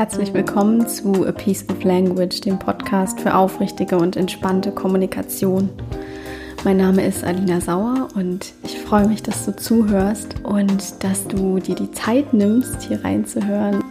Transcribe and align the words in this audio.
Herzlich 0.00 0.32
willkommen 0.32 0.88
zu 0.88 1.26
A 1.26 1.32
Piece 1.32 1.68
of 1.68 1.84
Language, 1.84 2.40
dem 2.40 2.58
Podcast 2.58 3.20
für 3.20 3.34
aufrichtige 3.34 3.98
und 3.98 4.16
entspannte 4.16 4.72
Kommunikation. 4.72 5.68
Mein 6.64 6.78
Name 6.78 7.04
ist 7.04 7.22
Alina 7.22 7.60
Sauer 7.60 8.08
und 8.14 8.54
ich 8.62 8.78
freue 8.78 9.06
mich, 9.06 9.22
dass 9.22 9.44
du 9.44 9.54
zuhörst 9.54 10.36
und 10.42 11.04
dass 11.04 11.28
du 11.28 11.58
dir 11.58 11.74
die 11.74 11.90
Zeit 11.90 12.32
nimmst, 12.32 12.80
hier 12.84 13.04
reinzuhören. 13.04 13.84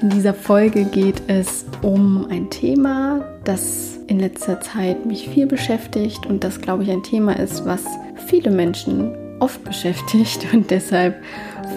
In 0.00 0.10
dieser 0.10 0.34
Folge 0.34 0.84
geht 0.84 1.20
es 1.26 1.64
um 1.82 2.28
ein 2.30 2.48
Thema, 2.48 3.24
das 3.42 3.98
in 4.06 4.20
letzter 4.20 4.60
Zeit 4.60 5.04
mich 5.04 5.28
viel 5.30 5.48
beschäftigt 5.48 6.26
und 6.26 6.44
das, 6.44 6.60
glaube 6.60 6.84
ich, 6.84 6.92
ein 6.92 7.02
Thema 7.02 7.36
ist, 7.36 7.64
was 7.64 7.82
viele 8.28 8.52
Menschen 8.52 9.16
oft 9.40 9.64
beschäftigt 9.64 10.46
und 10.52 10.70
deshalb 10.70 11.16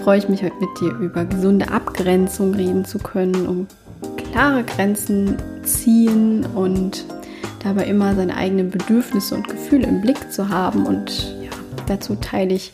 freue 0.08 0.20
ich 0.20 0.30
mich 0.30 0.42
heute 0.42 0.56
mit 0.62 0.70
dir 0.80 0.94
über 1.00 1.26
gesunde 1.26 1.70
Abgrenzung 1.70 2.54
reden 2.54 2.86
zu 2.86 2.98
können, 2.98 3.46
um 3.46 3.68
klare 4.16 4.64
Grenzen 4.64 5.36
ziehen 5.64 6.46
und 6.56 7.04
dabei 7.62 7.88
immer 7.88 8.16
seine 8.16 8.38
eigenen 8.38 8.70
Bedürfnisse 8.70 9.36
und 9.36 9.50
Gefühle 9.50 9.86
im 9.86 10.00
Blick 10.00 10.32
zu 10.32 10.48
haben. 10.48 10.86
Und 10.86 11.36
ja, 11.42 11.50
dazu 11.88 12.16
teile 12.16 12.54
ich 12.54 12.72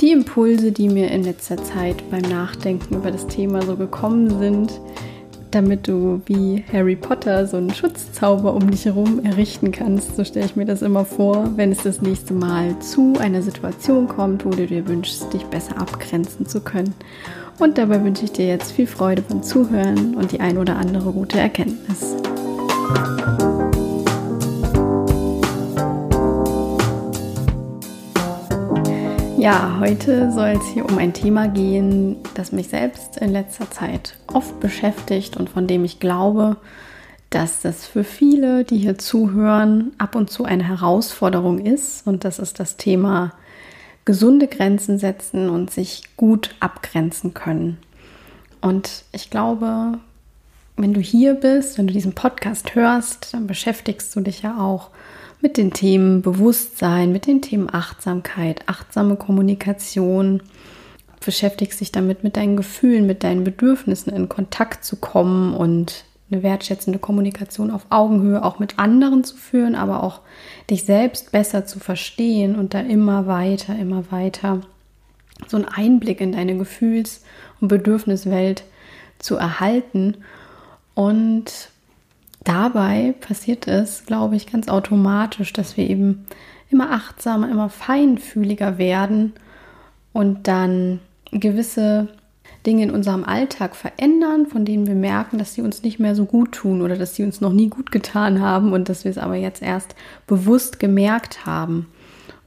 die 0.00 0.12
Impulse, 0.12 0.70
die 0.70 0.88
mir 0.88 1.10
in 1.10 1.24
letzter 1.24 1.56
Zeit 1.56 2.08
beim 2.08 2.22
Nachdenken 2.22 2.94
über 2.94 3.10
das 3.10 3.26
Thema 3.26 3.62
so 3.62 3.74
gekommen 3.74 4.38
sind, 4.38 4.80
damit 5.50 5.88
du 5.88 6.22
wie 6.26 6.64
Harry 6.72 6.96
Potter 6.96 7.46
so 7.46 7.56
einen 7.56 7.72
Schutzzauber 7.72 8.54
um 8.54 8.70
dich 8.70 8.84
herum 8.84 9.24
errichten 9.24 9.72
kannst. 9.72 10.16
So 10.16 10.24
stelle 10.24 10.46
ich 10.46 10.56
mir 10.56 10.64
das 10.64 10.82
immer 10.82 11.04
vor, 11.04 11.50
wenn 11.56 11.72
es 11.72 11.82
das 11.82 12.00
nächste 12.00 12.34
Mal 12.34 12.78
zu 12.78 13.14
einer 13.18 13.42
Situation 13.42 14.08
kommt, 14.08 14.44
wo 14.44 14.50
du 14.50 14.66
dir 14.66 14.86
wünschst, 14.86 15.32
dich 15.32 15.44
besser 15.44 15.78
abgrenzen 15.78 16.46
zu 16.46 16.60
können. 16.60 16.94
Und 17.58 17.78
dabei 17.78 18.02
wünsche 18.02 18.24
ich 18.24 18.32
dir 18.32 18.46
jetzt 18.46 18.72
viel 18.72 18.86
Freude 18.86 19.22
beim 19.22 19.42
Zuhören 19.42 20.14
und 20.14 20.32
die 20.32 20.40
ein 20.40 20.56
oder 20.56 20.76
andere 20.76 21.12
gute 21.12 21.38
Erkenntnis. 21.38 22.16
Ja, 29.40 29.78
heute 29.80 30.30
soll 30.30 30.48
es 30.48 30.66
hier 30.66 30.84
um 30.84 30.98
ein 30.98 31.14
Thema 31.14 31.48
gehen, 31.48 32.18
das 32.34 32.52
mich 32.52 32.68
selbst 32.68 33.16
in 33.16 33.32
letzter 33.32 33.70
Zeit 33.70 34.18
oft 34.26 34.60
beschäftigt 34.60 35.38
und 35.38 35.48
von 35.48 35.66
dem 35.66 35.82
ich 35.82 35.98
glaube, 35.98 36.58
dass 37.30 37.62
das 37.62 37.86
für 37.86 38.04
viele, 38.04 38.64
die 38.64 38.76
hier 38.76 38.98
zuhören, 38.98 39.92
ab 39.96 40.14
und 40.14 40.28
zu 40.28 40.44
eine 40.44 40.64
Herausforderung 40.68 41.58
ist. 41.58 42.06
Und 42.06 42.24
das 42.24 42.38
ist 42.38 42.60
das 42.60 42.76
Thema 42.76 43.32
gesunde 44.04 44.46
Grenzen 44.46 44.98
setzen 44.98 45.48
und 45.48 45.70
sich 45.70 46.02
gut 46.18 46.54
abgrenzen 46.60 47.32
können. 47.32 47.78
Und 48.60 49.04
ich 49.10 49.30
glaube, 49.30 49.94
wenn 50.76 50.92
du 50.92 51.00
hier 51.00 51.32
bist, 51.32 51.78
wenn 51.78 51.86
du 51.86 51.94
diesen 51.94 52.14
Podcast 52.14 52.74
hörst, 52.74 53.32
dann 53.32 53.46
beschäftigst 53.46 54.14
du 54.14 54.20
dich 54.20 54.42
ja 54.42 54.58
auch 54.58 54.90
mit 54.90 55.00
den 55.42 55.72
Themen 55.72 56.22
Bewusstsein, 56.22 57.12
mit 57.12 57.26
den 57.26 57.42
Themen 57.42 57.72
Achtsamkeit, 57.72 58.68
achtsame 58.68 59.16
Kommunikation, 59.16 60.42
beschäftigst 61.24 61.80
dich 61.80 61.92
damit, 61.92 62.24
mit 62.24 62.36
deinen 62.36 62.56
Gefühlen, 62.56 63.06
mit 63.06 63.24
deinen 63.24 63.44
Bedürfnissen 63.44 64.12
in 64.12 64.28
Kontakt 64.28 64.84
zu 64.84 64.96
kommen 64.96 65.54
und 65.54 66.04
eine 66.30 66.42
wertschätzende 66.42 66.98
Kommunikation 66.98 67.70
auf 67.70 67.86
Augenhöhe 67.90 68.44
auch 68.44 68.58
mit 68.58 68.78
anderen 68.78 69.24
zu 69.24 69.36
führen, 69.36 69.74
aber 69.74 70.02
auch 70.02 70.20
dich 70.70 70.84
selbst 70.84 71.32
besser 71.32 71.66
zu 71.66 71.80
verstehen 71.80 72.56
und 72.56 72.72
da 72.72 72.80
immer 72.80 73.26
weiter, 73.26 73.76
immer 73.76 74.10
weiter 74.10 74.60
so 75.48 75.56
einen 75.56 75.66
Einblick 75.66 76.20
in 76.20 76.32
deine 76.32 76.56
Gefühls- 76.56 77.24
und 77.60 77.68
Bedürfniswelt 77.68 78.64
zu 79.18 79.36
erhalten. 79.36 80.18
Und 80.94 81.70
dabei 82.44 83.14
passiert 83.20 83.66
es, 83.68 84.06
glaube 84.06 84.36
ich, 84.36 84.46
ganz 84.50 84.68
automatisch, 84.68 85.52
dass 85.52 85.76
wir 85.76 85.88
eben 85.88 86.26
immer 86.70 86.92
achtsamer, 86.92 87.50
immer 87.50 87.68
feinfühliger 87.68 88.78
werden 88.78 89.32
und 90.12 90.48
dann 90.48 91.00
gewisse 91.32 92.08
Dinge 92.66 92.82
in 92.84 92.90
unserem 92.90 93.24
Alltag 93.24 93.74
verändern, 93.74 94.46
von 94.46 94.64
denen 94.64 94.86
wir 94.86 94.94
merken, 94.94 95.38
dass 95.38 95.54
sie 95.54 95.62
uns 95.62 95.82
nicht 95.82 95.98
mehr 95.98 96.14
so 96.14 96.26
gut 96.26 96.52
tun 96.52 96.82
oder 96.82 96.96
dass 96.96 97.14
sie 97.14 97.24
uns 97.24 97.40
noch 97.40 97.52
nie 97.52 97.68
gut 97.68 97.90
getan 97.90 98.40
haben 98.40 98.72
und 98.72 98.88
dass 98.88 99.04
wir 99.04 99.10
es 99.10 99.18
aber 99.18 99.36
jetzt 99.36 99.62
erst 99.62 99.94
bewusst 100.26 100.78
gemerkt 100.78 101.46
haben. 101.46 101.86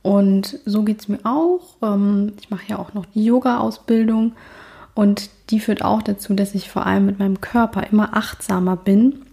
Und 0.04 0.60
so 0.66 0.84
geht 0.84 1.00
es 1.00 1.08
mir 1.08 1.20
auch. 1.24 1.78
Ähm, 1.82 2.34
ich 2.40 2.50
mache 2.50 2.68
ja 2.68 2.78
auch 2.78 2.94
noch 2.94 3.06
die 3.08 3.24
Yoga-Ausbildung 3.24 4.34
und 4.94 5.30
die 5.50 5.60
führt 5.60 5.84
auch 5.84 6.02
dazu, 6.04 6.34
dass 6.36 6.54
ich 6.54 6.70
vor 6.70 6.86
allem 6.86 7.06
mit 7.06 7.20
meinem 7.20 7.42
Körper 7.42 7.88
immer 7.90 8.16
achtsamer 8.16 8.76
bin 8.76 9.24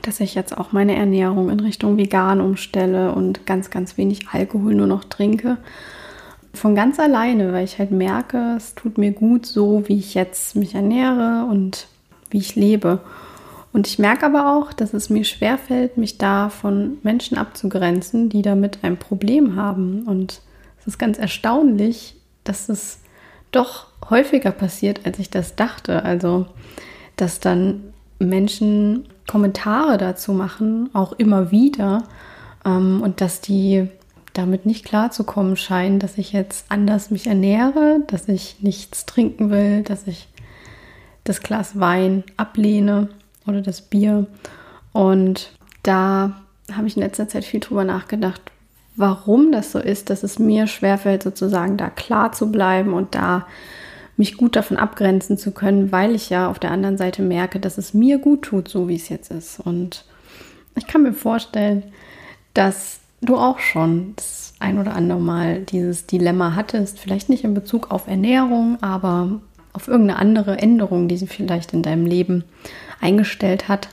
dass 0.00 0.20
ich 0.20 0.34
jetzt 0.34 0.56
auch 0.56 0.72
meine 0.72 0.96
Ernährung 0.96 1.50
in 1.50 1.60
Richtung 1.60 1.96
vegan 1.96 2.40
umstelle 2.40 3.12
und 3.12 3.46
ganz, 3.46 3.70
ganz 3.70 3.98
wenig 3.98 4.28
Alkohol 4.32 4.74
nur 4.74 4.86
noch 4.86 5.04
trinke. 5.04 5.58
Von 6.54 6.74
ganz 6.74 6.98
alleine, 6.98 7.52
weil 7.52 7.64
ich 7.64 7.78
halt 7.78 7.90
merke, 7.90 8.54
es 8.56 8.74
tut 8.74 8.98
mir 8.98 9.12
gut 9.12 9.46
so, 9.46 9.88
wie 9.88 9.98
ich 9.98 10.14
jetzt 10.14 10.56
mich 10.56 10.74
ernähre 10.74 11.46
und 11.50 11.86
wie 12.30 12.38
ich 12.38 12.56
lebe. 12.56 13.00
Und 13.72 13.86
ich 13.86 13.98
merke 13.98 14.26
aber 14.26 14.54
auch, 14.54 14.72
dass 14.72 14.92
es 14.92 15.08
mir 15.08 15.24
schwerfällt, 15.24 15.96
mich 15.96 16.18
da 16.18 16.50
von 16.50 16.98
Menschen 17.02 17.38
abzugrenzen, 17.38 18.28
die 18.28 18.42
damit 18.42 18.80
ein 18.82 18.98
Problem 18.98 19.56
haben. 19.56 20.02
Und 20.02 20.42
es 20.80 20.86
ist 20.86 20.98
ganz 20.98 21.18
erstaunlich, 21.18 22.16
dass 22.44 22.68
es 22.68 22.98
doch 23.50 23.86
häufiger 24.10 24.50
passiert, 24.50 25.06
als 25.06 25.18
ich 25.18 25.30
das 25.30 25.56
dachte. 25.56 26.04
Also, 26.04 26.46
dass 27.16 27.40
dann 27.40 27.92
Menschen 28.24 29.06
Kommentare 29.26 29.98
dazu 29.98 30.32
machen, 30.32 30.90
auch 30.92 31.12
immer 31.12 31.50
wieder, 31.50 32.04
ähm, 32.64 33.00
und 33.02 33.20
dass 33.20 33.40
die 33.40 33.88
damit 34.32 34.66
nicht 34.66 34.84
klarzukommen 34.84 35.56
scheinen, 35.56 35.98
dass 35.98 36.18
ich 36.18 36.32
jetzt 36.32 36.66
anders 36.68 37.10
mich 37.10 37.26
ernähre, 37.26 38.00
dass 38.06 38.28
ich 38.28 38.56
nichts 38.60 39.04
trinken 39.04 39.50
will, 39.50 39.82
dass 39.82 40.06
ich 40.06 40.28
das 41.24 41.40
Glas 41.40 41.78
Wein 41.78 42.24
ablehne 42.36 43.08
oder 43.46 43.60
das 43.60 43.82
Bier. 43.82 44.26
Und 44.92 45.52
da 45.82 46.36
habe 46.72 46.86
ich 46.86 46.96
in 46.96 47.02
letzter 47.02 47.28
Zeit 47.28 47.44
viel 47.44 47.60
drüber 47.60 47.84
nachgedacht, 47.84 48.40
warum 48.96 49.52
das 49.52 49.72
so 49.72 49.78
ist, 49.78 50.10
dass 50.10 50.22
es 50.22 50.38
mir 50.38 50.66
schwerfällt, 50.66 51.22
sozusagen 51.22 51.76
da 51.76 51.90
klar 51.90 52.32
zu 52.32 52.50
bleiben 52.50 52.94
und 52.94 53.14
da 53.14 53.46
mich 54.16 54.36
gut 54.36 54.56
davon 54.56 54.76
abgrenzen 54.76 55.38
zu 55.38 55.52
können, 55.52 55.92
weil 55.92 56.14
ich 56.14 56.30
ja 56.30 56.50
auf 56.50 56.58
der 56.58 56.70
anderen 56.70 56.98
Seite 56.98 57.22
merke, 57.22 57.60
dass 57.60 57.78
es 57.78 57.94
mir 57.94 58.18
gut 58.18 58.42
tut, 58.42 58.68
so 58.68 58.88
wie 58.88 58.96
es 58.96 59.08
jetzt 59.08 59.30
ist. 59.30 59.60
Und 59.60 60.04
ich 60.76 60.86
kann 60.86 61.02
mir 61.02 61.14
vorstellen, 61.14 61.82
dass 62.54 63.00
du 63.20 63.36
auch 63.36 63.58
schon 63.58 64.14
das 64.16 64.54
ein 64.58 64.78
oder 64.78 64.94
andere 64.94 65.20
Mal 65.20 65.60
dieses 65.60 66.06
Dilemma 66.06 66.54
hattest, 66.54 66.98
vielleicht 66.98 67.28
nicht 67.28 67.44
in 67.44 67.54
Bezug 67.54 67.90
auf 67.90 68.06
Ernährung, 68.06 68.78
aber 68.82 69.40
auf 69.72 69.88
irgendeine 69.88 70.18
andere 70.18 70.58
Änderung, 70.58 71.08
die 71.08 71.16
sie 71.16 71.26
vielleicht 71.26 71.72
in 71.72 71.82
deinem 71.82 72.06
Leben 72.06 72.44
eingestellt 73.00 73.68
hat. 73.68 73.88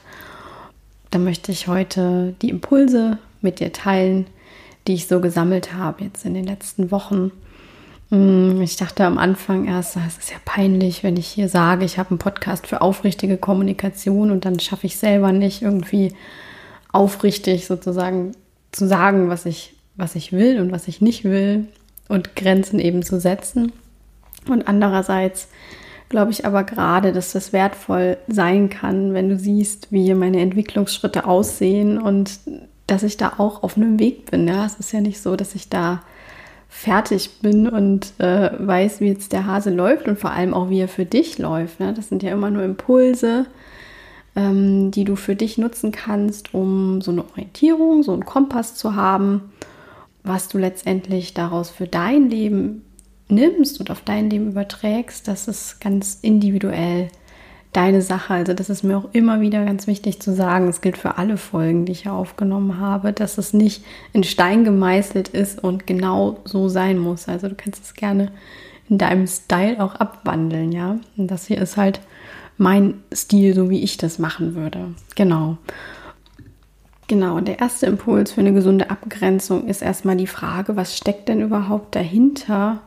Da 1.10 1.18
möchte 1.18 1.52
ich 1.52 1.68
heute 1.68 2.36
die 2.42 2.50
Impulse 2.50 3.18
mit 3.42 3.60
dir 3.60 3.72
teilen, 3.72 4.28
die 4.88 4.94
ich 4.94 5.08
so 5.08 5.22
gesammelt 5.22 5.74
habe 5.74 6.04
jetzt 6.04 6.26
in 6.26 6.34
den 6.34 6.46
letzten 6.46 6.92
Wochen 6.92 7.32
ich 8.12 8.76
dachte 8.76 9.06
am 9.06 9.20
Anfang 9.20 9.68
erst, 9.68 9.96
es 9.96 10.18
ist 10.18 10.32
ja 10.32 10.38
peinlich, 10.44 11.04
wenn 11.04 11.16
ich 11.16 11.28
hier 11.28 11.48
sage, 11.48 11.86
ich 11.86 12.00
habe 12.00 12.10
einen 12.10 12.18
Podcast 12.18 12.66
für 12.66 12.82
aufrichtige 12.82 13.38
Kommunikation 13.38 14.32
und 14.32 14.46
dann 14.46 14.60
schaffe 14.60 14.88
ich 14.88 14.98
selber 14.98 15.32
nicht 15.32 15.62
irgendwie 15.62 16.14
aufrichtig 16.92 17.68
sozusagen 17.68 18.32
zu 18.72 18.88
sagen, 18.88 19.30
was 19.30 19.46
ich, 19.46 19.76
was 19.96 20.16
ich 20.16 20.32
will 20.32 20.60
und 20.60 20.72
was 20.72 20.88
ich 20.88 21.02
nicht 21.02 21.24
will 21.24 21.68
und 22.08 22.36
Grenzen 22.36 22.80
eben 22.80 23.04
zu 23.04 23.20
setzen. 23.20 23.72
Und 24.48 24.68
andererseits 24.68 25.48
glaube 26.10 26.32
ich 26.32 26.46
aber 26.46 26.64
gerade, 26.64 27.14
dass 27.14 27.34
das 27.34 27.54
wertvoll 27.54 28.18
sein 28.28 28.72
kann, 28.72 29.14
wenn 29.14 29.30
du 29.30 29.38
siehst, 29.38 29.92
wie 29.92 30.12
meine 30.16 30.40
Entwicklungsschritte 30.40 31.26
aussehen 31.26 32.00
und 32.00 32.40
dass 32.88 33.04
ich 33.04 33.18
da 33.18 33.34
auch 33.38 33.62
auf 33.62 33.78
einem 33.78 34.00
Weg 34.00 34.32
bin. 34.32 34.48
Ja, 34.48 34.66
es 34.66 34.76
ist 34.80 34.92
ja 34.92 35.02
nicht 35.02 35.22
so, 35.22 35.36
dass 35.36 35.54
ich 35.54 35.70
da 35.70 36.02
fertig 36.70 37.42
bin 37.42 37.68
und 37.68 38.14
äh, 38.20 38.52
weiß, 38.58 39.02
wie 39.02 39.08
jetzt 39.08 39.34
der 39.34 39.46
Hase 39.48 39.72
läuft 39.72 40.08
und 40.08 40.20
vor 40.20 40.32
allem 40.32 40.54
auch, 40.54 40.70
wie 40.70 40.80
er 40.80 40.88
für 40.88 41.06
dich 41.06 41.40
läuft. 41.40 41.80
Ne? 41.80 41.94
Das 41.94 42.10
sind 42.10 42.22
ja 42.24 42.32
immer 42.32 42.52
nur 42.52 42.64
Impulse, 42.64 43.48
ähm, 44.36 44.92
die 44.92 45.04
du 45.04 45.16
für 45.16 45.36
dich 45.36 45.58
nutzen 45.58 45.92
kannst, 45.92 46.54
um 46.54 47.02
so 47.02 47.12
eine 47.12 47.26
Orientierung, 47.26 48.04
so 48.04 48.14
einen 48.14 48.24
Kompass 48.24 48.76
zu 48.76 48.96
haben, 48.96 49.52
was 50.24 50.48
du 50.48 50.60
letztendlich 50.60 51.34
daraus 51.34 51.72
für 51.72 51.88
dein 51.88 52.30
Leben 52.30 52.86
nimmst 53.30 53.80
und 53.80 53.90
auf 53.90 54.02
dein 54.02 54.30
Leben 54.30 54.50
überträgst. 54.50 55.28
Das 55.28 55.48
ist 55.48 55.82
ganz 55.82 56.20
individuell 56.22 57.10
deine 57.74 58.02
Sache. 58.02 58.34
Also 58.34 58.54
das 58.54 58.70
ist 58.70 58.84
mir 58.84 58.98
auch 58.98 59.10
immer 59.14 59.42
wieder 59.42 59.64
ganz 59.64 59.86
wichtig 59.88 60.20
zu 60.22 60.34
sagen. 60.34 60.68
Es 60.68 60.82
gilt 60.82 60.98
für 60.98 61.18
alle 61.18 61.38
Folgen, 61.38 61.86
die 61.86 61.92
ich 61.92 62.04
hier 62.04 62.14
aufgenommen 62.14 62.80
habe, 62.80 63.14
dass 63.14 63.38
es 63.38 63.54
nicht 63.54 63.84
in 64.12 64.24
Stein 64.24 64.64
gemeißelt 64.64 65.30
ist 65.30 65.64
und 65.64 65.86
genau 65.86 66.40
so 66.46 66.68
sein 66.68 66.98
muss. 66.98 67.28
Also 67.28 67.48
du 67.48 67.56
kannst 67.56 67.84
es 67.84 67.94
gerne 67.94 68.32
in 68.90 68.98
deinem 68.98 69.28
Style 69.28 69.84
auch 69.84 69.96
abwandeln, 69.96 70.72
ja. 70.72 70.98
Und 71.16 71.30
das 71.30 71.46
hier 71.46 71.62
ist 71.62 71.78
halt 71.78 72.02
mein 72.58 72.96
Stil, 73.14 73.54
so 73.54 73.70
wie 73.70 73.84
ich 73.84 73.98
das 73.98 74.20
machen 74.20 74.56
würde. 74.56 74.96
Genau. 75.16 75.58
Genau, 77.08 77.40
der 77.40 77.60
erste 77.60 77.88
Impuls 77.88 78.34
für 78.34 78.42
eine 78.42 78.54
gesunde 78.54 78.92
Abgrenzung 78.92 79.68
ist 79.68 79.82
erstmal 79.82 80.16
die 80.16 80.28
Frage, 80.28 80.76
was 80.76 80.96
steckt 80.96 81.28
denn 81.28 81.42
überhaupt 81.42 81.96
dahinter, 81.96 82.82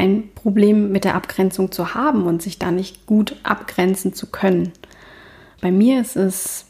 ein 0.00 0.30
Problem 0.34 0.90
mit 0.92 1.04
der 1.04 1.14
Abgrenzung 1.14 1.72
zu 1.72 1.94
haben 1.94 2.24
und 2.24 2.40
sich 2.40 2.58
da 2.58 2.70
nicht 2.70 3.04
gut 3.04 3.36
abgrenzen 3.42 4.14
zu 4.14 4.28
können. 4.28 4.72
Bei 5.60 5.70
mir 5.70 6.00
ist 6.00 6.16
es 6.16 6.64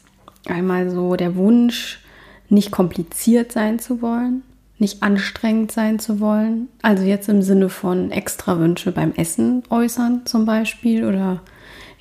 einmal 0.47 0.91
so 0.91 1.15
der 1.15 1.35
Wunsch, 1.37 2.03
nicht 2.49 2.71
kompliziert 2.71 3.53
sein 3.53 3.79
zu 3.79 4.01
wollen, 4.01 4.43
nicht 4.79 5.01
anstrengend 5.01 5.71
sein 5.71 5.97
zu 5.99 6.19
wollen. 6.19 6.67
Also 6.81 7.03
jetzt 7.03 7.29
im 7.29 7.41
Sinne 7.41 7.69
von 7.69 8.11
extra 8.11 8.59
Wünsche 8.59 8.91
beim 8.91 9.13
Essen 9.13 9.63
äußern 9.69 10.25
zum 10.25 10.45
Beispiel 10.45 11.05
oder 11.05 11.41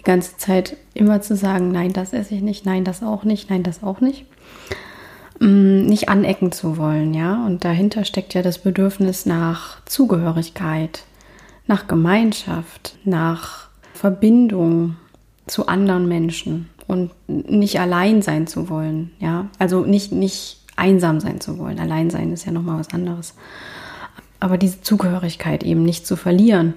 die 0.01 0.03
ganze 0.03 0.37
Zeit 0.37 0.77
immer 0.95 1.23
zu 1.23 1.37
sagen, 1.37 1.71
nein, 1.71 1.93
das 1.93 2.13
esse 2.13 2.35
ich 2.35 2.43
nicht, 2.43 2.67
nein, 2.67 2.83
das 2.83 3.05
auch 3.05 3.23
nicht, 3.23 3.51
nein, 3.51 3.63
das 3.63 3.85
auch 3.85 4.01
nicht. 4.01 4.27
Mm, 5.39 5.87
nicht 5.87 6.09
anecken 6.09 6.51
zu 6.51 6.77
wollen, 6.77 7.15
ja. 7.15 7.47
Und 7.47 7.65
dahinter 7.65 8.05
steckt 8.05 8.35
ja 8.35 8.43
das 8.43 8.59
Bedürfnis 8.59 9.27
nach 9.27 9.85
Zugehörigkeit, 9.85 11.05
nach 11.71 11.87
Gemeinschaft, 11.87 12.97
nach 13.05 13.69
Verbindung 13.95 14.97
zu 15.47 15.69
anderen 15.69 16.09
Menschen 16.09 16.69
und 16.89 17.13
nicht 17.29 17.79
allein 17.79 18.23
sein 18.23 18.49
zu 18.49 18.69
wollen, 18.69 19.13
ja. 19.21 19.47
Also 19.61 19.85
nicht, 19.85 20.11
nicht 20.11 20.59
einsam 20.75 21.21
sein 21.21 21.41
zu 21.41 21.59
wollen. 21.59 21.79
Allein 21.79 22.11
sein 22.11 22.33
ist 22.33 22.45
ja 22.45 22.51
nochmal 22.51 22.81
was 22.81 22.91
anderes. 22.91 23.37
Aber 24.41 24.59
diese 24.59 24.81
Zugehörigkeit 24.81 25.63
eben 25.63 25.85
nicht 25.85 26.09
zu 26.09 26.17
verlieren. 26.17 26.75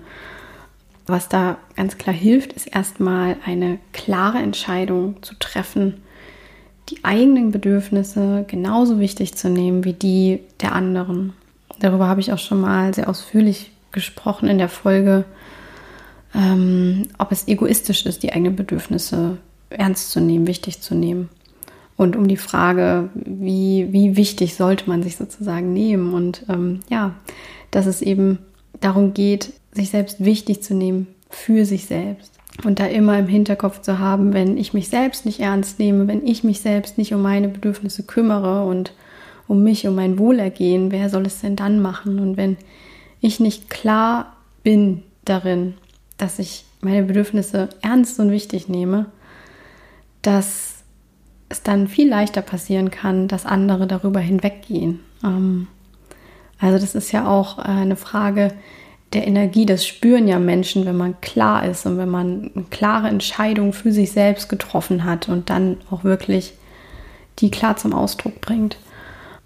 Was 1.07 1.27
da 1.27 1.57
ganz 1.75 1.97
klar 1.97 2.15
hilft, 2.15 2.53
ist 2.53 2.67
erstmal 2.67 3.37
eine 3.47 3.79
klare 3.93 4.37
Entscheidung 4.37 5.23
zu 5.23 5.33
treffen, 5.39 6.03
die 6.89 7.03
eigenen 7.03 7.49
Bedürfnisse 7.49 8.45
genauso 8.47 8.99
wichtig 8.99 9.33
zu 9.33 9.49
nehmen 9.49 9.85
wie 9.85 9.93
die 9.93 10.41
der 10.61 10.73
anderen. 10.73 11.33
Darüber 11.79 12.07
habe 12.07 12.21
ich 12.21 12.31
auch 12.31 12.37
schon 12.37 12.61
mal 12.61 12.93
sehr 12.93 13.09
ausführlich 13.09 13.72
gesprochen 13.93 14.49
in 14.49 14.57
der 14.57 14.69
Folge, 14.69 15.25
ähm, 16.35 17.07
ob 17.17 17.31
es 17.31 17.47
egoistisch 17.47 18.05
ist, 18.05 18.23
die 18.23 18.33
eigenen 18.33 18.55
Bedürfnisse 18.55 19.37
ernst 19.69 20.11
zu 20.11 20.19
nehmen, 20.19 20.47
wichtig 20.47 20.81
zu 20.81 20.95
nehmen. 20.95 21.29
Und 21.95 22.15
um 22.15 22.27
die 22.27 22.37
Frage, 22.37 23.09
wie, 23.13 23.87
wie 23.91 24.17
wichtig 24.17 24.55
sollte 24.55 24.89
man 24.89 25.03
sich 25.03 25.15
sozusagen 25.15 25.73
nehmen. 25.73 26.13
Und 26.13 26.45
ähm, 26.49 26.79
ja, 26.89 27.15
dass 27.71 27.85
es 27.85 28.01
eben 28.01 28.39
darum 28.81 29.13
geht, 29.13 29.53
sich 29.71 29.89
selbst 29.89 30.23
wichtig 30.23 30.63
zu 30.63 30.73
nehmen 30.73 31.07
für 31.29 31.65
sich 31.65 31.85
selbst. 31.85 32.33
Und 32.63 32.79
da 32.79 32.85
immer 32.85 33.17
im 33.17 33.27
Hinterkopf 33.27 33.81
zu 33.81 33.99
haben, 33.99 34.33
wenn 34.33 34.57
ich 34.57 34.73
mich 34.73 34.89
selbst 34.89 35.25
nicht 35.25 35.39
ernst 35.39 35.79
nehme, 35.79 36.07
wenn 36.07 36.25
ich 36.25 36.43
mich 36.43 36.61
selbst 36.61 36.97
nicht 36.97 37.13
um 37.13 37.21
meine 37.21 37.47
Bedürfnisse 37.47 38.03
kümmere 38.03 38.65
und 38.65 38.93
um 39.47 39.63
mich, 39.63 39.87
um 39.87 39.95
mein 39.95 40.19
Wohlergehen, 40.19 40.91
wer 40.91 41.09
soll 41.09 41.25
es 41.25 41.41
denn 41.41 41.55
dann 41.55 41.81
machen? 41.81 42.19
Und 42.19 42.37
wenn 42.37 42.57
ich 43.23 43.39
nicht 43.39 43.69
klar 43.69 44.35
bin 44.63 45.01
darin, 45.23 45.75
dass 46.17 46.39
ich 46.39 46.65
meine 46.81 47.03
Bedürfnisse 47.03 47.69
ernst 47.81 48.19
und 48.19 48.31
wichtig 48.31 48.67
nehme, 48.67 49.05
dass 50.21 50.83
es 51.47 51.63
dann 51.63 51.87
viel 51.87 52.09
leichter 52.09 52.41
passieren 52.41 52.91
kann, 52.91 53.29
dass 53.29 53.45
andere 53.45 53.87
darüber 53.87 54.19
hinweggehen. 54.19 54.99
Ähm, 55.23 55.67
also 56.59 56.77
das 56.77 56.95
ist 56.95 57.11
ja 57.13 57.25
auch 57.25 57.57
eine 57.57 57.95
Frage, 57.95 58.53
der 59.13 59.25
Energie, 59.25 59.65
das 59.65 59.85
spüren 59.85 60.27
ja 60.27 60.39
Menschen, 60.39 60.85
wenn 60.85 60.97
man 60.97 61.21
klar 61.21 61.65
ist 61.65 61.85
und 61.85 61.97
wenn 61.97 62.09
man 62.09 62.51
eine 62.55 62.65
klare 62.65 63.07
Entscheidung 63.07 63.71
für 63.71 63.91
sich 63.91 64.11
selbst 64.11 64.49
getroffen 64.49 65.05
hat 65.05 65.29
und 65.29 65.49
dann 65.49 65.77
auch 65.89 66.03
wirklich 66.03 66.53
die 67.39 67.51
klar 67.51 67.77
zum 67.77 67.93
Ausdruck 67.93 68.41
bringt. 68.41 68.77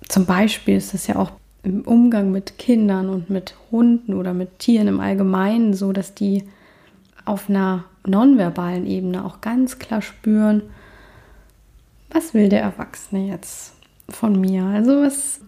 Zum 0.07 0.25
Beispiel 0.25 0.77
ist 0.77 0.93
es 0.93 1.07
ja 1.07 1.17
auch 1.17 1.31
im 1.67 1.81
Umgang 1.81 2.31
mit 2.31 2.57
Kindern 2.57 3.09
und 3.09 3.29
mit 3.29 3.55
Hunden 3.71 4.13
oder 4.13 4.33
mit 4.33 4.59
Tieren 4.59 4.87
im 4.87 5.01
Allgemeinen 5.01 5.73
so, 5.73 5.91
dass 5.91 6.13
die 6.13 6.45
auf 7.25 7.49
einer 7.49 7.83
nonverbalen 8.05 8.87
Ebene 8.87 9.25
auch 9.25 9.41
ganz 9.41 9.77
klar 9.77 10.01
spüren, 10.01 10.63
was 12.09 12.33
will 12.33 12.47
der 12.47 12.61
Erwachsene 12.61 13.27
jetzt 13.27 13.73
von 14.07 14.39
mir? 14.39 14.63
Also 14.63 15.01
was 15.01 15.41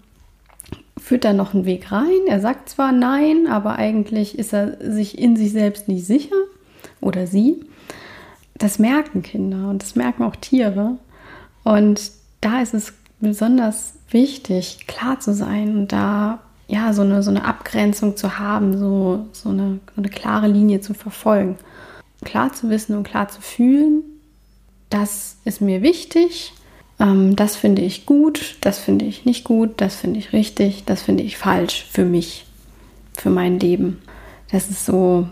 führt 0.98 1.24
da 1.24 1.32
noch 1.32 1.54
einen 1.54 1.64
Weg 1.64 1.90
rein. 1.94 2.28
Er 2.28 2.42
sagt 2.42 2.68
zwar 2.68 2.92
nein, 2.92 3.48
aber 3.48 3.78
eigentlich 3.78 4.38
ist 4.38 4.54
er 4.54 4.76
sich 4.92 5.18
in 5.18 5.38
sich 5.38 5.54
selbst 5.54 5.88
nicht 5.88 6.06
sicher 6.06 6.36
oder 7.00 7.28
sie. 7.28 7.66
Das 8.56 8.78
merken 8.78 9.24
Kinder 9.24 9.70
und 9.70 9.82
das 9.82 9.96
merken 9.96 10.24
auch 10.24 10.36
Tiere. 10.36 10.98
Und 11.64 12.12
da 12.42 12.62
ist 12.62 12.74
es 12.74 12.94
besonders 13.22 13.94
wichtig, 14.14 14.86
klar 14.88 15.20
zu 15.20 15.34
sein 15.34 15.78
und 15.78 15.92
da 15.92 16.40
ja 16.68 16.94
so 16.94 17.02
eine, 17.02 17.24
so 17.24 17.32
eine 17.32 17.46
Abgrenzung 17.46 18.16
zu 18.16 18.38
haben, 18.40 18.78
so, 18.78 19.26
so, 19.32 19.50
eine, 19.50 19.80
so 19.96 20.02
eine 20.02 20.10
klare 20.10 20.48
Linie 20.48 20.82
zu 20.82 20.94
verfolgen. 20.94 21.58
Klar 22.24 22.54
zu 22.54 22.70
wissen 22.70 22.96
und 22.96 23.04
klar 23.04 23.30
zu 23.30 23.42
fühlen, 23.42 24.04
das 24.90 25.38
ist 25.46 25.62
mir 25.62 25.82
wichtig 25.82 26.54
ähm, 27.00 27.36
das 27.36 27.56
finde 27.56 27.82
ich 27.82 28.06
gut, 28.06 28.58
das 28.62 28.78
finde 28.78 29.06
ich 29.06 29.26
nicht 29.26 29.46
gut, 29.46 29.74
das 29.78 29.96
finde 29.96 30.20
ich 30.20 30.34
richtig, 30.34 30.84
das 30.86 31.02
finde 31.02 31.24
ich 31.24 31.38
falsch 31.38 31.86
für 31.90 32.06
mich, 32.06 32.46
für 33.14 33.30
mein 33.30 33.60
Leben. 33.60 34.02
Das 34.52 34.70
ist 34.70 34.86
so 34.86 35.28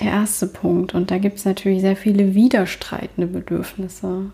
der 0.00 0.08
erste 0.08 0.46
Punkt. 0.46 0.94
Und 0.94 1.10
da 1.10 1.18
gibt 1.18 1.38
es 1.38 1.44
natürlich 1.44 1.80
sehr 1.80 1.96
viele 1.96 2.34
widerstreitende 2.34 3.28
Bedürfnisse. 3.28 4.30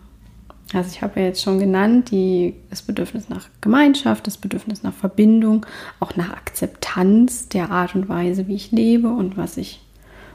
Also 0.72 0.90
ich 0.92 1.02
habe 1.02 1.18
ja 1.20 1.26
jetzt 1.26 1.42
schon 1.42 1.58
genannt, 1.58 2.10
die, 2.10 2.54
das 2.70 2.82
Bedürfnis 2.82 3.28
nach 3.28 3.48
Gemeinschaft, 3.60 4.26
das 4.26 4.36
Bedürfnis 4.36 4.82
nach 4.82 4.94
Verbindung, 4.94 5.66
auch 5.98 6.14
nach 6.16 6.30
Akzeptanz 6.30 7.48
der 7.48 7.70
Art 7.70 7.94
und 7.94 8.08
Weise, 8.08 8.46
wie 8.46 8.54
ich 8.54 8.70
lebe 8.70 9.08
und 9.08 9.36
was 9.36 9.56
ich 9.56 9.80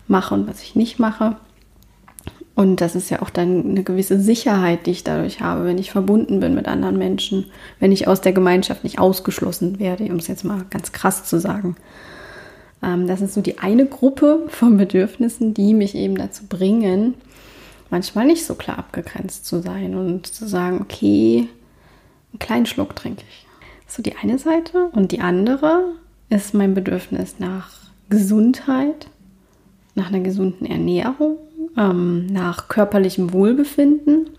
mache 0.08 0.34
und 0.34 0.48
was 0.48 0.62
ich 0.62 0.76
nicht 0.76 1.00
mache. 1.00 1.38
Und 2.54 2.80
das 2.80 2.96
ist 2.96 3.10
ja 3.10 3.22
auch 3.22 3.30
dann 3.30 3.70
eine 3.70 3.84
gewisse 3.84 4.20
Sicherheit, 4.20 4.86
die 4.86 4.92
ich 4.92 5.04
dadurch 5.04 5.42
habe, 5.42 5.65
wenn 5.65 5.77
ich 5.77 5.92
verbunden 5.92 6.39
bin 6.39 6.56
mit 6.56 6.68
anderen 6.68 6.98
Menschen, 6.98 7.46
wenn 7.80 7.92
ich 7.92 8.08
aus 8.08 8.22
der 8.22 8.32
Gemeinschaft 8.32 8.84
nicht 8.84 8.98
ausgeschlossen 8.98 9.77
werde, 9.80 10.06
um 10.06 10.15
es 10.15 10.27
jetzt 10.27 10.46
mal 10.46 10.65
ganz 10.70 10.94
krass 10.94 11.25
zu 11.25 11.39
sagen. 11.39 11.75
Ähm, 12.82 13.08
das 13.08 13.22
ist 13.22 13.34
so 13.34 13.42
die 13.42 13.60
eine 13.60 13.86
Gruppe 13.86 14.46
von 14.48 14.77
Bedürfnissen, 14.77 15.54
die 15.54 15.74
mich 15.74 15.96
eben 15.96 16.15
dazu 16.15 16.44
bringen, 16.48 17.15
manchmal 17.96 18.25
nicht 18.25 18.46
so 18.46 18.56
klar 18.56 18.78
abgegrenzt 18.78 19.46
zu 19.46 19.62
sein 19.62 19.96
und 19.96 20.28
zu 20.28 20.50
sagen, 20.50 20.82
okay, 20.82 21.48
einen 22.34 22.40
kleinen 22.40 22.66
Schluck 22.66 22.94
trinke 22.94 23.24
ich. 23.30 23.48
So 23.88 24.04
die 24.04 24.18
eine 24.18 24.38
Seite. 24.38 24.90
Und 24.92 25.14
die 25.14 25.22
andere 25.22 25.94
ist 26.28 26.54
mein 26.54 26.74
Bedürfnis 26.74 27.36
nach 27.40 27.70
Gesundheit, 28.10 29.08
nach 29.96 30.10
einer 30.10 30.20
gesunden 30.20 30.66
Ernährung 30.66 31.38
ähm, 31.78 32.25
nach 32.25 32.68
körperlichem 32.68 33.32
Wohlbefinden 33.32 34.30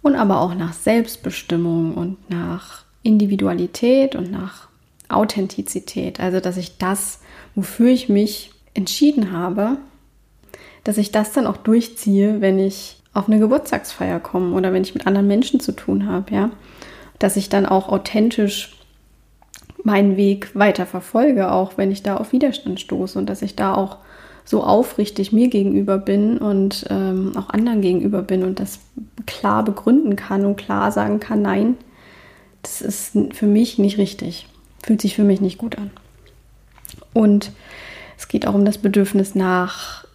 und 0.00 0.16
aber 0.16 0.40
auch 0.40 0.54
nach 0.54 0.72
Selbstbestimmung 0.72 1.92
und 1.92 2.30
nach 2.30 2.84
Individualität 3.02 4.16
und 4.16 4.30
nach 4.30 4.68
Authentizität. 5.10 6.20
Also, 6.20 6.40
dass 6.40 6.56
ich 6.56 6.78
das, 6.78 7.20
wofür 7.54 7.90
ich 7.90 8.08
mich 8.08 8.52
entschieden 8.72 9.30
habe, 9.32 9.76
dass 10.86 10.98
ich 10.98 11.10
das 11.10 11.32
dann 11.32 11.48
auch 11.48 11.56
durchziehe, 11.56 12.40
wenn 12.40 12.60
ich 12.60 13.02
auf 13.12 13.26
eine 13.26 13.40
Geburtstagsfeier 13.40 14.20
komme 14.20 14.54
oder 14.54 14.72
wenn 14.72 14.82
ich 14.82 14.94
mit 14.94 15.04
anderen 15.04 15.26
Menschen 15.26 15.58
zu 15.58 15.72
tun 15.72 16.08
habe, 16.08 16.32
ja. 16.32 16.50
Dass 17.18 17.36
ich 17.36 17.48
dann 17.48 17.66
auch 17.66 17.88
authentisch 17.88 18.76
meinen 19.82 20.16
Weg 20.16 20.54
weiter 20.54 20.86
verfolge, 20.86 21.50
auch 21.50 21.72
wenn 21.76 21.90
ich 21.90 22.04
da 22.04 22.18
auf 22.18 22.32
Widerstand 22.32 22.78
stoße 22.78 23.18
und 23.18 23.28
dass 23.28 23.42
ich 23.42 23.56
da 23.56 23.74
auch 23.74 23.96
so 24.44 24.62
aufrichtig 24.62 25.32
mir 25.32 25.48
gegenüber 25.48 25.98
bin 25.98 26.38
und 26.38 26.86
ähm, 26.88 27.32
auch 27.36 27.50
anderen 27.50 27.80
gegenüber 27.80 28.22
bin 28.22 28.44
und 28.44 28.60
das 28.60 28.78
klar 29.26 29.64
begründen 29.64 30.14
kann 30.14 30.46
und 30.46 30.54
klar 30.54 30.92
sagen 30.92 31.18
kann, 31.18 31.42
nein, 31.42 31.76
das 32.62 32.80
ist 32.80 33.18
für 33.32 33.46
mich 33.46 33.78
nicht 33.78 33.98
richtig, 33.98 34.46
fühlt 34.84 35.00
sich 35.00 35.16
für 35.16 35.24
mich 35.24 35.40
nicht 35.40 35.58
gut 35.58 35.78
an. 35.78 35.90
Und 37.12 37.50
es 38.16 38.28
geht 38.28 38.46
auch 38.46 38.54
um 38.54 38.64
das 38.64 38.78
Bedürfnis 38.78 39.34
nach, 39.34 40.05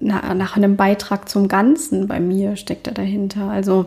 nach, 0.00 0.56
einem 0.56 0.76
Beitrag 0.76 1.28
zum 1.28 1.48
Ganzen 1.48 2.06
bei 2.06 2.20
mir 2.20 2.56
steckt 2.56 2.86
da 2.86 2.90
dahinter. 2.92 3.48
Also 3.48 3.86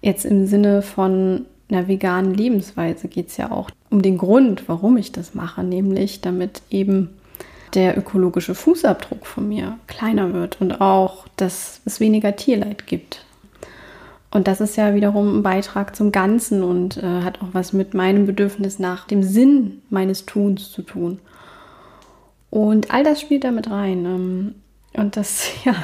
jetzt 0.00 0.24
im 0.24 0.46
Sinne 0.46 0.82
von 0.82 1.46
einer 1.70 1.88
veganen 1.88 2.34
Lebensweise 2.34 3.08
geht 3.08 3.28
es 3.28 3.36
ja 3.36 3.50
auch 3.50 3.70
um 3.90 4.02
den 4.02 4.18
Grund, 4.18 4.68
warum 4.68 4.96
ich 4.96 5.12
das 5.12 5.34
mache, 5.34 5.62
nämlich 5.62 6.20
damit 6.20 6.62
eben 6.70 7.10
der 7.74 7.96
ökologische 7.96 8.54
Fußabdruck 8.54 9.26
von 9.26 9.48
mir 9.48 9.78
kleiner 9.86 10.34
wird 10.34 10.60
und 10.60 10.80
auch, 10.80 11.26
dass 11.36 11.80
es 11.86 12.00
weniger 12.00 12.36
Tierleid 12.36 12.86
gibt. 12.86 13.24
Und 14.30 14.48
das 14.48 14.60
ist 14.60 14.76
ja 14.76 14.94
wiederum 14.94 15.38
ein 15.38 15.42
Beitrag 15.42 15.94
zum 15.94 16.10
Ganzen 16.10 16.62
und 16.62 16.96
äh, 16.96 17.22
hat 17.22 17.42
auch 17.42 17.48
was 17.52 17.72
mit 17.72 17.92
meinem 17.94 18.26
Bedürfnis 18.26 18.78
nach 18.78 19.06
dem 19.06 19.22
Sinn 19.22 19.82
meines 19.90 20.24
Tuns 20.24 20.70
zu 20.70 20.82
tun. 20.82 21.18
Und 22.48 22.90
all 22.90 23.04
das 23.04 23.20
spielt 23.20 23.44
damit 23.44 23.70
rein. 23.70 24.54
Und 24.94 25.16
das, 25.16 25.50
ja, 25.64 25.74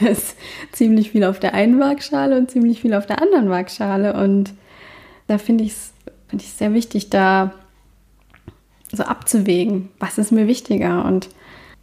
das 0.00 0.18
ist 0.18 0.36
ziemlich 0.72 1.10
viel 1.10 1.24
auf 1.24 1.40
der 1.40 1.54
einen 1.54 1.80
Waagschale 1.80 2.36
und 2.36 2.50
ziemlich 2.50 2.80
viel 2.80 2.94
auf 2.94 3.06
der 3.06 3.22
anderen 3.22 3.50
Waagschale. 3.50 4.14
Und 4.14 4.52
da 5.26 5.38
finde 5.38 5.64
ich 5.64 5.72
es 5.72 5.92
find 6.28 6.42
sehr 6.42 6.74
wichtig, 6.74 7.10
da 7.10 7.54
so 8.92 9.02
abzuwägen, 9.02 9.90
was 9.98 10.18
ist 10.18 10.32
mir 10.32 10.46
wichtiger. 10.46 11.04
Und 11.04 11.28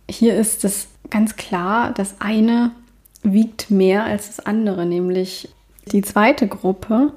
hier 0.10 0.36
ist 0.36 0.64
es 0.64 0.88
ganz 1.10 1.36
klar, 1.36 1.94
das 1.94 2.16
eine 2.20 2.72
wiegt 3.24 3.72
mehr 3.72 4.04
als 4.04 4.28
das 4.28 4.46
andere, 4.46 4.86
nämlich 4.86 5.50
die 5.92 6.02
zweite 6.02 6.48
Gruppe. 6.48 7.14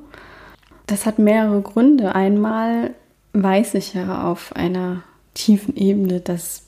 Das 0.87 1.07
hat 1.07 1.19
mehrere 1.19 1.61
Gründe. 1.61 2.15
Einmal 2.15 2.95
weiß 3.33 3.75
ich 3.75 3.95
ja 3.95 4.31
auf 4.31 4.55
einer 4.57 5.03
tiefen 5.35 5.77
Ebene, 5.77 6.21
dass 6.21 6.68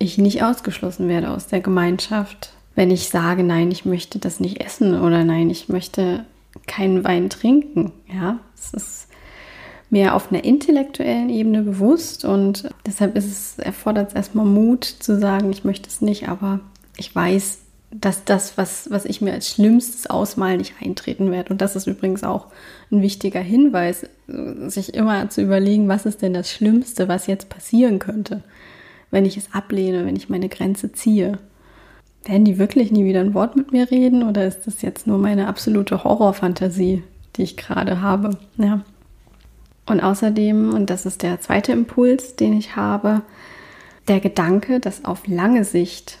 ich 0.00 0.18
nicht 0.18 0.42
ausgeschlossen 0.42 1.08
werde 1.08 1.30
aus 1.30 1.46
der 1.46 1.60
Gemeinschaft, 1.60 2.52
wenn 2.74 2.90
ich 2.90 3.10
sage, 3.10 3.44
nein, 3.44 3.70
ich 3.70 3.84
möchte 3.84 4.18
das 4.18 4.40
nicht 4.40 4.60
essen 4.60 4.98
oder 4.98 5.24
nein, 5.24 5.50
ich 5.50 5.68
möchte 5.68 6.24
keinen 6.66 7.04
Wein 7.04 7.30
trinken. 7.30 7.92
Ja, 8.12 8.40
es 8.56 8.72
ist 8.72 9.08
mehr 9.90 10.16
auf 10.16 10.32
einer 10.32 10.42
intellektuellen 10.42 11.28
Ebene 11.28 11.62
bewusst 11.62 12.24
und 12.24 12.70
deshalb 12.86 13.14
ist 13.16 13.26
es, 13.26 13.58
erfordert 13.58 14.08
es 14.08 14.14
erstmal 14.14 14.46
Mut 14.46 14.84
zu 14.84 15.18
sagen, 15.18 15.52
ich 15.52 15.64
möchte 15.64 15.88
es 15.88 16.00
nicht, 16.00 16.28
aber 16.28 16.60
ich 16.96 17.14
weiß, 17.14 17.58
dass 17.90 18.24
das, 18.24 18.56
was, 18.56 18.90
was 18.90 19.04
ich 19.04 19.20
mir 19.20 19.32
als 19.32 19.50
schlimmstes 19.50 20.08
ausmal 20.08 20.56
nicht 20.56 20.74
eintreten 20.80 21.30
werde. 21.30 21.52
Und 21.52 21.60
das 21.60 21.76
ist 21.76 21.88
übrigens 21.88 22.24
auch 22.24 22.46
ein 22.90 23.02
wichtiger 23.02 23.40
Hinweis, 23.40 24.06
sich 24.28 24.94
immer 24.94 25.28
zu 25.28 25.42
überlegen, 25.42 25.88
was 25.88 26.06
ist 26.06 26.22
denn 26.22 26.32
das 26.32 26.50
Schlimmste, 26.50 27.08
was 27.08 27.26
jetzt 27.26 27.50
passieren 27.50 27.98
könnte 27.98 28.42
wenn 29.10 29.24
ich 29.24 29.36
es 29.36 29.52
ablehne, 29.52 30.06
wenn 30.06 30.16
ich 30.16 30.28
meine 30.28 30.48
Grenze 30.48 30.92
ziehe? 30.92 31.38
Werden 32.24 32.44
die 32.44 32.58
wirklich 32.58 32.92
nie 32.92 33.04
wieder 33.04 33.20
ein 33.20 33.34
Wort 33.34 33.56
mit 33.56 33.72
mir 33.72 33.90
reden 33.90 34.22
oder 34.22 34.46
ist 34.46 34.66
das 34.66 34.82
jetzt 34.82 35.06
nur 35.06 35.18
meine 35.18 35.46
absolute 35.46 36.04
Horrorfantasie, 36.04 37.02
die 37.36 37.42
ich 37.42 37.56
gerade 37.56 38.00
habe? 38.00 38.36
Ja. 38.58 38.82
Und 39.86 40.00
außerdem, 40.00 40.74
und 40.74 40.90
das 40.90 41.06
ist 41.06 41.22
der 41.22 41.40
zweite 41.40 41.72
Impuls, 41.72 42.36
den 42.36 42.56
ich 42.56 42.76
habe, 42.76 43.22
der 44.08 44.20
Gedanke, 44.20 44.80
dass 44.80 45.04
auf 45.04 45.26
lange 45.26 45.64
Sicht 45.64 46.18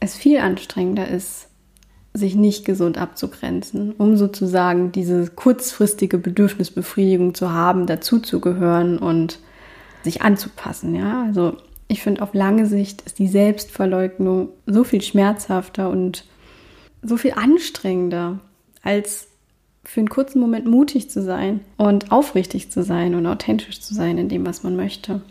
es 0.00 0.14
viel 0.14 0.38
anstrengender 0.38 1.08
ist, 1.08 1.48
sich 2.12 2.36
nicht 2.36 2.64
gesund 2.64 2.96
abzugrenzen, 2.96 3.92
um 3.98 4.16
sozusagen 4.16 4.92
diese 4.92 5.28
kurzfristige 5.28 6.18
Bedürfnisbefriedigung 6.18 7.34
zu 7.34 7.52
haben, 7.52 7.86
dazuzugehören 7.86 8.98
und 8.98 9.40
sich 10.04 10.22
anzupassen. 10.22 10.94
Ja, 10.94 11.24
also 11.24 11.56
ich 11.94 12.02
finde, 12.02 12.22
auf 12.22 12.34
lange 12.34 12.66
Sicht 12.66 13.02
ist 13.02 13.20
die 13.20 13.28
Selbstverleugnung 13.28 14.48
so 14.66 14.82
viel 14.82 15.00
schmerzhafter 15.00 15.88
und 15.88 16.24
so 17.02 17.16
viel 17.16 17.32
anstrengender, 17.32 18.40
als 18.82 19.28
für 19.84 20.00
einen 20.00 20.08
kurzen 20.08 20.40
Moment 20.40 20.66
mutig 20.66 21.08
zu 21.08 21.22
sein 21.22 21.60
und 21.76 22.10
aufrichtig 22.10 22.70
zu 22.72 22.82
sein 22.82 23.14
und 23.14 23.26
authentisch 23.26 23.80
zu 23.80 23.94
sein 23.94 24.18
in 24.18 24.28
dem, 24.28 24.44
was 24.44 24.64
man 24.64 24.74
möchte. 24.74 25.22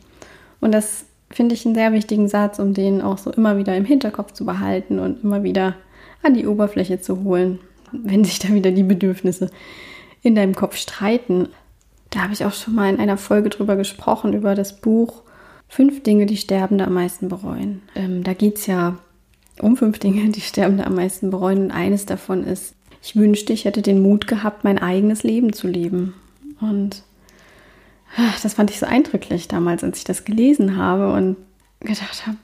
Und 0.61 0.71
das 0.73 1.05
finde 1.29 1.53
ich 1.53 1.65
einen 1.65 1.75
sehr 1.75 1.91
wichtigen 1.91 2.29
Satz, 2.29 2.59
um 2.59 2.73
den 2.73 3.01
auch 3.01 3.17
so 3.17 3.29
immer 3.31 3.57
wieder 3.57 3.75
im 3.75 3.85
Hinterkopf 3.85 4.31
zu 4.31 4.45
behalten 4.45 4.99
und 4.99 5.21
immer 5.23 5.43
wieder 5.43 5.75
an 6.21 6.33
die 6.33 6.47
Oberfläche 6.47 7.01
zu 7.01 7.25
holen, 7.25 7.59
wenn 7.91 8.23
sich 8.23 8.39
da 8.39 8.49
wieder 8.53 8.71
die 8.71 8.83
Bedürfnisse 8.83 9.49
in 10.21 10.35
deinem 10.35 10.55
Kopf 10.55 10.77
streiten. 10.77 11.49
Da 12.11 12.21
habe 12.21 12.33
ich 12.33 12.45
auch 12.45 12.53
schon 12.53 12.75
mal 12.75 12.89
in 12.89 13.01
einer 13.01 13.17
Folge 13.17 13.49
drüber 13.49 13.75
gesprochen, 13.75 14.31
über 14.31 14.55
das 14.55 14.79
Buch 14.79 15.23
Fünf 15.75 16.03
Dinge, 16.03 16.27
die 16.27 16.37
Sterbende 16.37 16.85
am 16.85 16.93
meisten 16.93 17.29
bereuen. 17.29 17.81
Ähm, 17.95 18.23
da 18.23 18.33
geht 18.33 18.59
es 18.59 18.67
ja 18.67 18.99
um 19.59 19.75
fünf 19.75 19.97
Dinge, 19.97 20.29
die 20.29 20.39
Sterbende 20.39 20.85
am 20.85 20.93
meisten 20.93 21.31
bereuen. 21.31 21.63
Und 21.63 21.71
eines 21.71 22.05
davon 22.05 22.43
ist, 22.43 22.75
ich 23.01 23.15
wünschte, 23.15 23.53
ich 23.53 23.65
hätte 23.65 23.81
den 23.81 24.03
Mut 24.03 24.27
gehabt, 24.27 24.63
mein 24.63 24.77
eigenes 24.77 25.23
Leben 25.23 25.51
zu 25.51 25.67
leben. 25.67 26.13
Und 26.61 27.01
ach, 28.15 28.39
das 28.41 28.53
fand 28.53 28.69
ich 28.69 28.77
so 28.77 28.85
eindrücklich 28.85 29.47
damals, 29.47 29.83
als 29.83 29.97
ich 29.97 30.03
das 30.03 30.25
gelesen 30.25 30.77
habe 30.77 31.11
und 31.11 31.37
gedacht 31.79 32.27
habe, 32.27 32.37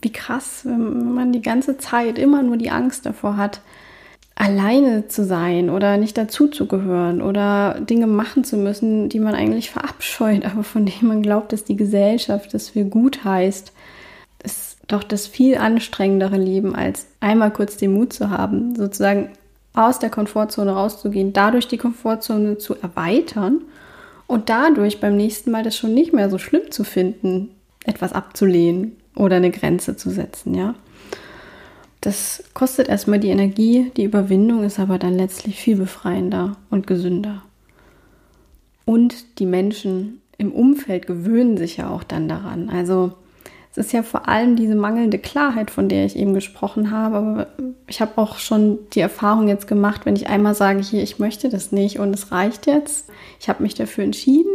wie 0.00 0.10
krass, 0.10 0.62
wenn 0.64 1.14
man 1.14 1.32
die 1.32 1.40
ganze 1.40 1.78
Zeit 1.78 2.18
immer 2.18 2.42
nur 2.42 2.56
die 2.56 2.72
Angst 2.72 3.06
davor 3.06 3.36
hat, 3.36 3.60
alleine 4.34 5.08
zu 5.08 5.24
sein 5.24 5.70
oder 5.70 5.96
nicht 5.96 6.16
dazuzugehören 6.16 7.22
oder 7.22 7.80
Dinge 7.80 8.06
machen 8.06 8.44
zu 8.44 8.56
müssen, 8.56 9.08
die 9.08 9.20
man 9.20 9.34
eigentlich 9.34 9.70
verabscheut, 9.70 10.44
aber 10.50 10.64
von 10.64 10.86
denen 10.86 11.08
man 11.08 11.22
glaubt, 11.22 11.52
dass 11.52 11.64
die 11.64 11.76
Gesellschaft 11.76 12.54
das 12.54 12.70
für 12.70 12.84
gut 12.84 13.24
heißt, 13.24 13.72
ist 14.44 14.78
doch 14.88 15.02
das 15.02 15.26
viel 15.26 15.56
anstrengendere 15.56 16.36
Leben, 16.36 16.74
als 16.74 17.06
einmal 17.20 17.52
kurz 17.52 17.76
den 17.76 17.92
Mut 17.92 18.12
zu 18.12 18.30
haben, 18.30 18.74
sozusagen 18.74 19.30
aus 19.74 19.98
der 19.98 20.10
Komfortzone 20.10 20.72
rauszugehen, 20.72 21.32
dadurch 21.32 21.68
die 21.68 21.78
Komfortzone 21.78 22.58
zu 22.58 22.74
erweitern 22.74 23.62
und 24.26 24.48
dadurch 24.48 25.00
beim 25.00 25.16
nächsten 25.16 25.50
Mal 25.50 25.62
das 25.62 25.76
schon 25.76 25.94
nicht 25.94 26.12
mehr 26.12 26.28
so 26.30 26.38
schlimm 26.38 26.70
zu 26.70 26.84
finden, 26.84 27.50
etwas 27.84 28.12
abzulehnen 28.12 28.96
oder 29.16 29.36
eine 29.36 29.50
Grenze 29.50 29.96
zu 29.96 30.10
setzen, 30.10 30.54
ja. 30.54 30.74
Das 32.02 32.42
kostet 32.52 32.88
erstmal 32.88 33.20
die 33.20 33.28
Energie, 33.28 33.92
die 33.96 34.02
Überwindung 34.02 34.64
ist 34.64 34.80
aber 34.80 34.98
dann 34.98 35.16
letztlich 35.16 35.56
viel 35.60 35.76
befreiender 35.76 36.56
und 36.68 36.88
gesünder. 36.88 37.42
Und 38.84 39.38
die 39.38 39.46
Menschen 39.46 40.20
im 40.36 40.52
Umfeld 40.52 41.06
gewöhnen 41.06 41.56
sich 41.56 41.76
ja 41.76 41.90
auch 41.90 42.02
dann 42.02 42.28
daran. 42.28 42.68
Also 42.70 43.12
es 43.70 43.78
ist 43.78 43.92
ja 43.92 44.02
vor 44.02 44.28
allem 44.28 44.56
diese 44.56 44.74
mangelnde 44.74 45.18
Klarheit, 45.18 45.70
von 45.70 45.88
der 45.88 46.04
ich 46.04 46.16
eben 46.16 46.34
gesprochen 46.34 46.90
habe. 46.90 47.16
Aber 47.16 47.46
ich 47.86 48.00
habe 48.00 48.20
auch 48.20 48.38
schon 48.38 48.80
die 48.94 49.00
Erfahrung 49.00 49.46
jetzt 49.46 49.68
gemacht, 49.68 50.04
wenn 50.04 50.16
ich 50.16 50.26
einmal 50.26 50.56
sage, 50.56 50.80
hier, 50.80 51.04
ich 51.04 51.20
möchte 51.20 51.50
das 51.50 51.70
nicht 51.70 52.00
und 52.00 52.12
es 52.12 52.32
reicht 52.32 52.66
jetzt. 52.66 53.10
Ich 53.38 53.48
habe 53.48 53.62
mich 53.62 53.74
dafür 53.74 54.02
entschieden. 54.02 54.50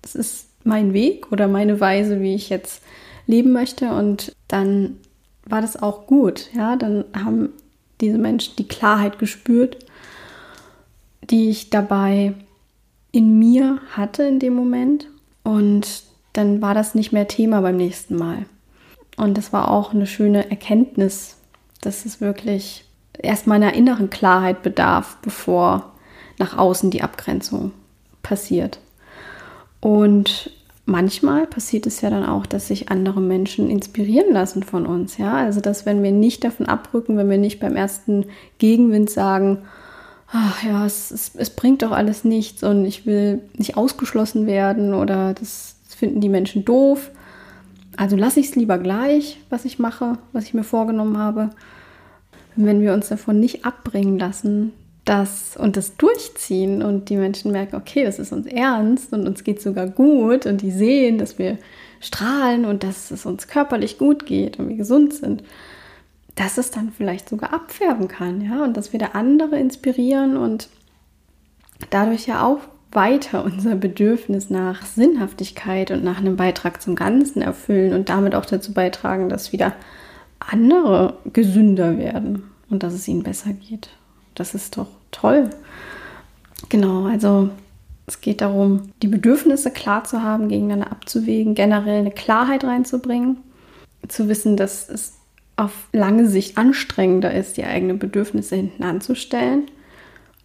Das 0.00 0.14
ist 0.14 0.46
mein 0.62 0.92
Weg 0.92 1.32
oder 1.32 1.48
meine 1.48 1.80
Weise, 1.80 2.20
wie 2.20 2.36
ich 2.36 2.48
jetzt 2.50 2.82
leben 3.26 3.50
möchte. 3.50 3.90
Und 3.90 4.32
dann 4.46 4.98
war 5.48 5.60
das 5.60 5.80
auch 5.80 6.06
gut. 6.06 6.50
Ja, 6.54 6.76
dann 6.76 7.04
haben 7.14 7.50
diese 8.00 8.18
Menschen 8.18 8.56
die 8.56 8.68
Klarheit 8.68 9.18
gespürt, 9.18 9.78
die 11.22 11.50
ich 11.50 11.70
dabei 11.70 12.34
in 13.12 13.38
mir 13.38 13.80
hatte 13.90 14.22
in 14.24 14.38
dem 14.38 14.54
Moment. 14.54 15.08
Und 15.42 16.02
dann 16.32 16.60
war 16.62 16.74
das 16.74 16.94
nicht 16.94 17.12
mehr 17.12 17.28
Thema 17.28 17.60
beim 17.60 17.76
nächsten 17.76 18.16
Mal. 18.16 18.46
Und 19.16 19.36
das 19.36 19.52
war 19.52 19.70
auch 19.70 19.92
eine 19.92 20.06
schöne 20.06 20.50
Erkenntnis, 20.50 21.36
dass 21.80 22.04
es 22.04 22.20
wirklich 22.20 22.84
erstmal 23.18 23.56
einer 23.56 23.74
inneren 23.74 24.10
Klarheit 24.10 24.62
bedarf, 24.62 25.16
bevor 25.22 25.92
nach 26.38 26.56
außen 26.56 26.90
die 26.90 27.02
Abgrenzung 27.02 27.72
passiert. 28.22 28.78
Und 29.80 30.50
manchmal 30.88 31.46
passiert 31.46 31.86
es 31.86 32.00
ja 32.00 32.10
dann 32.10 32.24
auch, 32.24 32.46
dass 32.46 32.68
sich 32.68 32.90
andere 32.90 33.20
Menschen 33.20 33.70
inspirieren 33.70 34.32
lassen 34.32 34.62
von 34.62 34.86
uns. 34.86 35.18
Ja, 35.18 35.34
also 35.34 35.60
dass 35.60 35.86
wenn 35.86 36.02
wir 36.02 36.12
nicht 36.12 36.42
davon 36.44 36.66
abrücken, 36.66 37.16
wenn 37.16 37.30
wir 37.30 37.38
nicht 37.38 37.60
beim 37.60 37.76
ersten 37.76 38.26
Gegenwind 38.58 39.10
sagen, 39.10 39.58
ach 40.32 40.62
ja, 40.64 40.86
es, 40.86 41.10
es, 41.10 41.32
es 41.36 41.50
bringt 41.50 41.82
doch 41.82 41.92
alles 41.92 42.24
nichts 42.24 42.62
und 42.62 42.84
ich 42.86 43.06
will 43.06 43.42
nicht 43.56 43.76
ausgeschlossen 43.76 44.46
werden 44.46 44.94
oder 44.94 45.34
das, 45.34 45.76
finden 45.88 46.20
die 46.20 46.28
Menschen 46.28 46.64
doof. 46.64 47.10
Also 47.96 48.16
lasse 48.16 48.40
ich 48.40 48.50
es 48.50 48.56
lieber 48.56 48.78
gleich, 48.78 49.40
was 49.50 49.64
ich 49.64 49.78
mache, 49.78 50.18
was 50.32 50.44
ich 50.44 50.54
mir 50.54 50.64
vorgenommen 50.64 51.18
habe. 51.18 51.50
wenn 52.56 52.80
wir 52.80 52.94
uns 52.94 53.08
davon 53.08 53.40
nicht 53.40 53.64
abbringen 53.64 54.18
lassen, 54.18 54.72
das 55.08 55.56
und 55.56 55.78
das 55.78 55.96
durchziehen 55.96 56.82
und 56.82 57.08
die 57.08 57.16
Menschen 57.16 57.50
merken, 57.50 57.76
okay, 57.76 58.04
das 58.04 58.18
ist 58.18 58.32
uns 58.32 58.46
ernst 58.46 59.12
und 59.12 59.26
uns 59.26 59.42
geht 59.42 59.62
sogar 59.62 59.86
gut 59.86 60.44
und 60.44 60.60
die 60.60 60.70
sehen, 60.70 61.16
dass 61.16 61.38
wir 61.38 61.56
strahlen 62.00 62.66
und 62.66 62.82
dass 62.84 63.10
es 63.10 63.24
uns 63.24 63.48
körperlich 63.48 63.96
gut 63.96 64.26
geht 64.26 64.58
und 64.58 64.68
wir 64.68 64.76
gesund 64.76 65.14
sind, 65.14 65.42
dass 66.34 66.58
es 66.58 66.70
dann 66.70 66.92
vielleicht 66.92 67.28
sogar 67.28 67.54
abfärben 67.54 68.06
kann, 68.06 68.42
ja, 68.42 68.62
und 68.62 68.76
dass 68.76 68.92
wir 68.92 69.00
da 69.00 69.06
andere 69.14 69.58
inspirieren 69.58 70.36
und 70.36 70.68
dadurch 71.88 72.26
ja 72.26 72.44
auch 72.44 72.60
weiter 72.92 73.44
unser 73.44 73.76
Bedürfnis 73.76 74.50
nach 74.50 74.84
Sinnhaftigkeit 74.84 75.90
und 75.90 76.04
nach 76.04 76.18
einem 76.18 76.36
Beitrag 76.36 76.82
zum 76.82 76.94
Ganzen 76.94 77.40
erfüllen 77.40 77.94
und 77.94 78.10
damit 78.10 78.34
auch 78.34 78.46
dazu 78.46 78.74
beitragen, 78.74 79.30
dass 79.30 79.52
wieder 79.52 79.72
andere 80.38 81.16
gesünder 81.32 81.96
werden 81.96 82.50
und 82.68 82.82
dass 82.82 82.92
es 82.92 83.08
ihnen 83.08 83.22
besser 83.22 83.54
geht. 83.54 83.88
Das 84.34 84.54
ist 84.54 84.76
doch 84.76 84.97
toll. 85.10 85.50
Genau, 86.68 87.06
also 87.06 87.50
es 88.06 88.20
geht 88.20 88.40
darum, 88.40 88.92
die 89.02 89.08
Bedürfnisse 89.08 89.70
klar 89.70 90.04
zu 90.04 90.22
haben, 90.22 90.48
gegeneinander 90.48 90.90
abzuwägen, 90.90 91.54
generell 91.54 92.00
eine 92.00 92.10
Klarheit 92.10 92.64
reinzubringen, 92.64 93.38
zu 94.08 94.28
wissen, 94.28 94.56
dass 94.56 94.88
es 94.88 95.18
auf 95.56 95.88
lange 95.92 96.26
Sicht 96.28 96.56
anstrengender 96.56 97.34
ist, 97.34 97.56
die 97.56 97.64
eigenen 97.64 97.98
Bedürfnisse 97.98 98.56
hinten 98.56 98.82
anzustellen. 98.82 99.64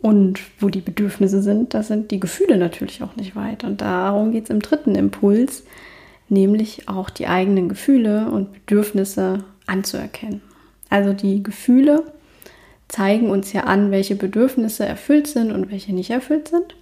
Und 0.01 0.41
wo 0.59 0.67
die 0.67 0.81
Bedürfnisse 0.81 1.41
sind, 1.41 1.73
da 1.73 1.81
sind 1.81 2.11
die 2.11 2.19
Gefühle 2.19 2.57
natürlich 2.57 3.01
auch 3.03 3.15
nicht 3.15 3.37
weit. 3.37 3.63
Und 3.63 3.79
darum 3.79 4.31
geht 4.33 4.45
es 4.45 4.49
im 4.49 4.61
dritten 4.61 4.95
Impuls, 4.95 5.63
nämlich 6.27 6.89
auch 6.89 7.09
die 7.09 7.27
eigenen 7.27 7.69
Gefühle 7.69 8.29
und 8.29 8.51
Bedürfnisse 8.51 9.45
anzuerkennen. 9.65 10.41
Also 10.89 11.13
die 11.13 11.41
Gefühle 11.41 12.03
zeigen 12.93 13.31
uns 13.31 13.51
ja 13.53 13.61
an, 13.61 13.89
welche 13.89 14.13
Bedürfnisse 14.13 14.85
erfüllt 14.85 15.25
sind 15.25 15.51
und 15.51 15.71
welche 15.71 15.93
nicht 15.93 16.11
erfüllt 16.11 16.49
sind. 16.49 16.75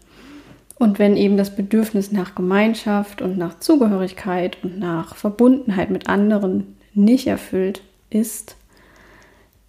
Und 0.75 0.99
wenn 0.99 1.15
eben 1.15 1.37
das 1.37 1.55
Bedürfnis 1.55 2.11
nach 2.11 2.35
Gemeinschaft 2.35 3.21
und 3.21 3.37
nach 3.37 3.59
Zugehörigkeit 3.59 4.57
und 4.61 4.77
nach 4.77 5.15
Verbundenheit 5.15 5.89
mit 5.89 6.09
anderen 6.09 6.75
nicht 6.93 7.27
erfüllt 7.27 7.81
ist, 8.09 8.57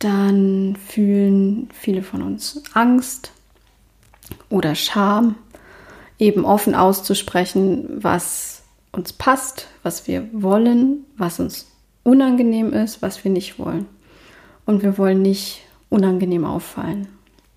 dann 0.00 0.76
fühlen 0.84 1.68
viele 1.72 2.02
von 2.02 2.22
uns 2.22 2.60
Angst 2.74 3.30
oder 4.48 4.74
Scham, 4.74 5.36
eben 6.18 6.44
offen 6.44 6.74
auszusprechen, 6.74 7.88
was 8.02 8.64
uns 8.90 9.12
passt, 9.12 9.68
was 9.84 10.08
wir 10.08 10.28
wollen, 10.32 11.04
was 11.16 11.38
uns 11.38 11.68
unangenehm 12.02 12.72
ist, 12.72 13.00
was 13.00 13.22
wir 13.22 13.30
nicht 13.30 13.60
wollen. 13.60 13.86
Und 14.66 14.82
wir 14.82 14.98
wollen 14.98 15.22
nicht 15.22 15.62
unangenehm 15.92 16.44
auffallen. 16.44 17.08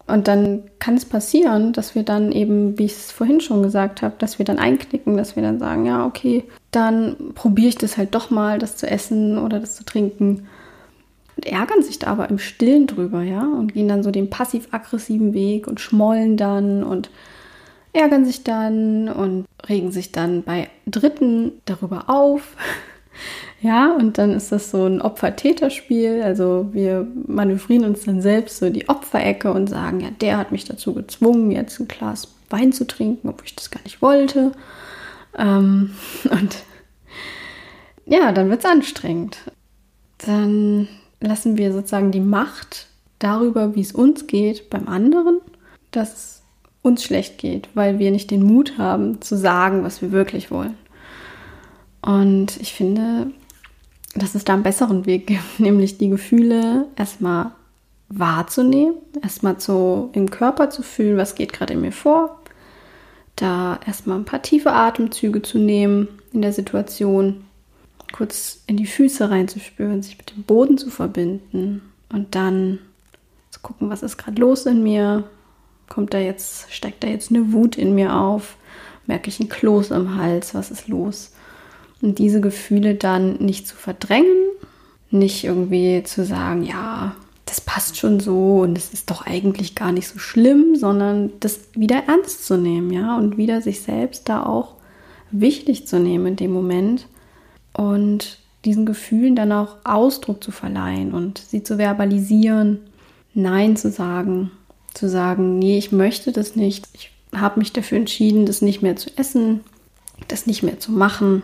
Und 0.07 0.27
dann 0.27 0.63
kann 0.77 0.95
es 0.95 1.05
passieren, 1.05 1.73
dass 1.73 1.95
wir 1.95 2.03
dann 2.03 2.31
eben, 2.31 2.77
wie 2.77 2.85
ich 2.85 2.91
es 2.91 3.11
vorhin 3.11 3.41
schon 3.41 3.63
gesagt 3.63 4.03
habe, 4.03 4.15
dass 4.19 4.37
wir 4.37 4.45
dann 4.45 4.59
einknicken, 4.59 5.17
dass 5.17 5.35
wir 5.35 5.41
dann 5.41 5.57
sagen, 5.57 5.85
ja, 5.85 6.05
okay, 6.05 6.43
dann 6.69 7.15
probiere 7.33 7.69
ich 7.69 7.77
das 7.77 7.97
halt 7.97 8.13
doch 8.13 8.29
mal, 8.29 8.59
das 8.59 8.77
zu 8.77 8.87
essen 8.87 9.39
oder 9.39 9.59
das 9.59 9.75
zu 9.75 9.83
trinken. 9.83 10.47
Und 11.35 11.45
ärgern 11.47 11.81
sich 11.81 11.97
da 11.97 12.07
aber 12.07 12.29
im 12.29 12.37
Stillen 12.37 12.85
drüber, 12.85 13.23
ja, 13.23 13.41
und 13.41 13.73
gehen 13.73 13.87
dann 13.87 14.03
so 14.03 14.11
den 14.11 14.29
passiv-aggressiven 14.29 15.33
Weg 15.33 15.67
und 15.67 15.79
schmollen 15.79 16.37
dann 16.37 16.83
und 16.83 17.09
ärgern 17.91 18.25
sich 18.25 18.43
dann 18.43 19.09
und 19.09 19.45
regen 19.67 19.91
sich 19.91 20.11
dann 20.11 20.43
bei 20.43 20.69
Dritten 20.85 21.53
darüber 21.65 22.09
auf. 22.09 22.55
Ja, 23.61 23.93
und 23.93 24.17
dann 24.17 24.31
ist 24.31 24.51
das 24.51 24.71
so 24.71 24.85
ein 24.85 25.01
Opfer-Täter-Spiel. 25.01 26.21
Also 26.23 26.69
wir 26.71 27.07
manövrieren 27.27 27.85
uns 27.85 28.03
dann 28.03 28.21
selbst 28.21 28.57
so 28.57 28.67
in 28.67 28.73
die 28.73 28.89
Opferecke 28.89 29.51
und 29.51 29.67
sagen, 29.67 30.01
ja, 30.01 30.09
der 30.21 30.37
hat 30.37 30.51
mich 30.51 30.65
dazu 30.65 30.93
gezwungen, 30.93 31.51
jetzt 31.51 31.79
ein 31.79 31.87
Glas 31.87 32.27
Wein 32.49 32.71
zu 32.73 32.85
trinken, 32.85 33.29
obwohl 33.29 33.45
ich 33.45 33.55
das 33.55 33.71
gar 33.71 33.81
nicht 33.83 34.01
wollte. 34.01 34.51
Ähm, 35.37 35.91
und 36.29 36.57
ja, 38.05 38.31
dann 38.31 38.49
wird 38.49 38.63
es 38.63 38.69
anstrengend. 38.69 39.37
Dann 40.19 40.87
lassen 41.19 41.57
wir 41.57 41.73
sozusagen 41.73 42.11
die 42.11 42.19
Macht 42.19 42.87
darüber, 43.19 43.75
wie 43.75 43.81
es 43.81 43.91
uns 43.91 44.27
geht, 44.27 44.69
beim 44.69 44.87
anderen, 44.87 45.39
dass 45.91 46.13
es 46.13 46.41
uns 46.81 47.03
schlecht 47.03 47.39
geht, 47.39 47.69
weil 47.73 47.97
wir 47.97 48.11
nicht 48.11 48.29
den 48.29 48.43
Mut 48.43 48.77
haben 48.77 49.21
zu 49.21 49.35
sagen, 49.35 49.83
was 49.83 50.01
wir 50.01 50.11
wirklich 50.11 50.51
wollen. 50.51 50.77
Und 52.05 52.61
ich 52.61 52.73
finde, 52.73 53.31
dass 54.13 54.35
es 54.35 54.45
da 54.45 54.53
einen 54.53 54.63
besseren 54.63 55.05
Weg 55.07 55.27
gibt, 55.27 55.41
nämlich 55.59 55.97
die 55.97 56.09
Gefühle 56.09 56.85
erstmal 56.95 57.51
wahrzunehmen, 58.09 58.93
erstmal 59.23 59.59
so 59.59 60.11
im 60.13 60.29
Körper 60.29 60.69
zu 60.69 60.83
fühlen, 60.83 61.17
was 61.17 61.33
geht 61.33 61.51
gerade 61.51 61.73
in 61.73 61.81
mir 61.81 61.91
vor, 61.91 62.39
da 63.35 63.79
erstmal 63.85 64.19
ein 64.19 64.25
paar 64.25 64.43
tiefe 64.43 64.71
Atemzüge 64.71 65.41
zu 65.41 65.57
nehmen 65.57 66.07
in 66.31 66.43
der 66.43 66.53
Situation, 66.53 67.43
kurz 68.13 68.61
in 68.67 68.77
die 68.77 68.85
Füße 68.85 69.29
reinzuspüren, 69.29 70.03
sich 70.03 70.19
mit 70.19 70.31
dem 70.31 70.43
Boden 70.43 70.77
zu 70.77 70.91
verbinden 70.91 71.81
und 72.09 72.35
dann 72.35 72.77
zu 73.49 73.59
gucken, 73.61 73.89
was 73.89 74.03
ist 74.03 74.17
gerade 74.17 74.39
los 74.39 74.67
in 74.67 74.83
mir, 74.83 75.23
kommt 75.89 76.13
da 76.13 76.19
jetzt, 76.19 76.71
steigt 76.71 77.03
da 77.03 77.07
jetzt 77.07 77.31
eine 77.31 77.51
Wut 77.51 77.75
in 77.77 77.95
mir 77.95 78.13
auf, 78.13 78.57
merke 79.07 79.29
ich 79.29 79.39
ein 79.39 79.49
Kloß 79.49 79.89
im 79.91 80.15
Hals, 80.15 80.53
was 80.53 80.69
ist 80.69 80.87
los? 80.87 81.31
Und 82.05 82.19
diese 82.19 82.39
Gefühle 82.39 82.93
dann 82.93 83.37
nicht 83.37 83.65
zu 83.67 83.75
verdrängen, 83.75 84.45
nicht 85.09 85.43
irgendwie 85.43 86.03
zu 86.03 86.23
sagen, 86.23 86.61
ja, 86.61 87.15
das 87.47 87.61
passt 87.61 87.97
schon 87.97 88.19
so 88.19 88.59
und 88.59 88.77
es 88.77 88.93
ist 88.93 89.09
doch 89.09 89.25
eigentlich 89.25 89.73
gar 89.73 89.91
nicht 89.91 90.07
so 90.07 90.19
schlimm, 90.19 90.75
sondern 90.75 91.31
das 91.39 91.61
wieder 91.73 92.03
ernst 92.07 92.45
zu 92.45 92.57
nehmen, 92.57 92.91
ja, 92.93 93.17
und 93.17 93.37
wieder 93.37 93.63
sich 93.63 93.81
selbst 93.81 94.29
da 94.29 94.45
auch 94.45 94.75
wichtig 95.31 95.87
zu 95.87 95.99
nehmen 95.99 96.27
in 96.27 96.35
dem 96.35 96.53
Moment 96.53 97.07
und 97.73 98.37
diesen 98.65 98.85
Gefühlen 98.85 99.35
dann 99.35 99.51
auch 99.51 99.77
Ausdruck 99.83 100.43
zu 100.43 100.51
verleihen 100.51 101.11
und 101.11 101.39
sie 101.39 101.63
zu 101.63 101.79
verbalisieren, 101.79 102.81
Nein 103.33 103.77
zu 103.77 103.89
sagen, 103.89 104.51
zu 104.93 105.09
sagen, 105.09 105.57
nee, 105.57 105.79
ich 105.79 105.91
möchte 105.91 106.31
das 106.31 106.55
nicht, 106.55 106.87
ich 106.93 107.09
habe 107.35 107.57
mich 107.57 107.73
dafür 107.73 107.97
entschieden, 107.97 108.45
das 108.45 108.61
nicht 108.61 108.83
mehr 108.83 108.95
zu 108.95 109.09
essen, 109.17 109.61
das 110.27 110.45
nicht 110.45 110.61
mehr 110.61 110.79
zu 110.79 110.91
machen 110.91 111.41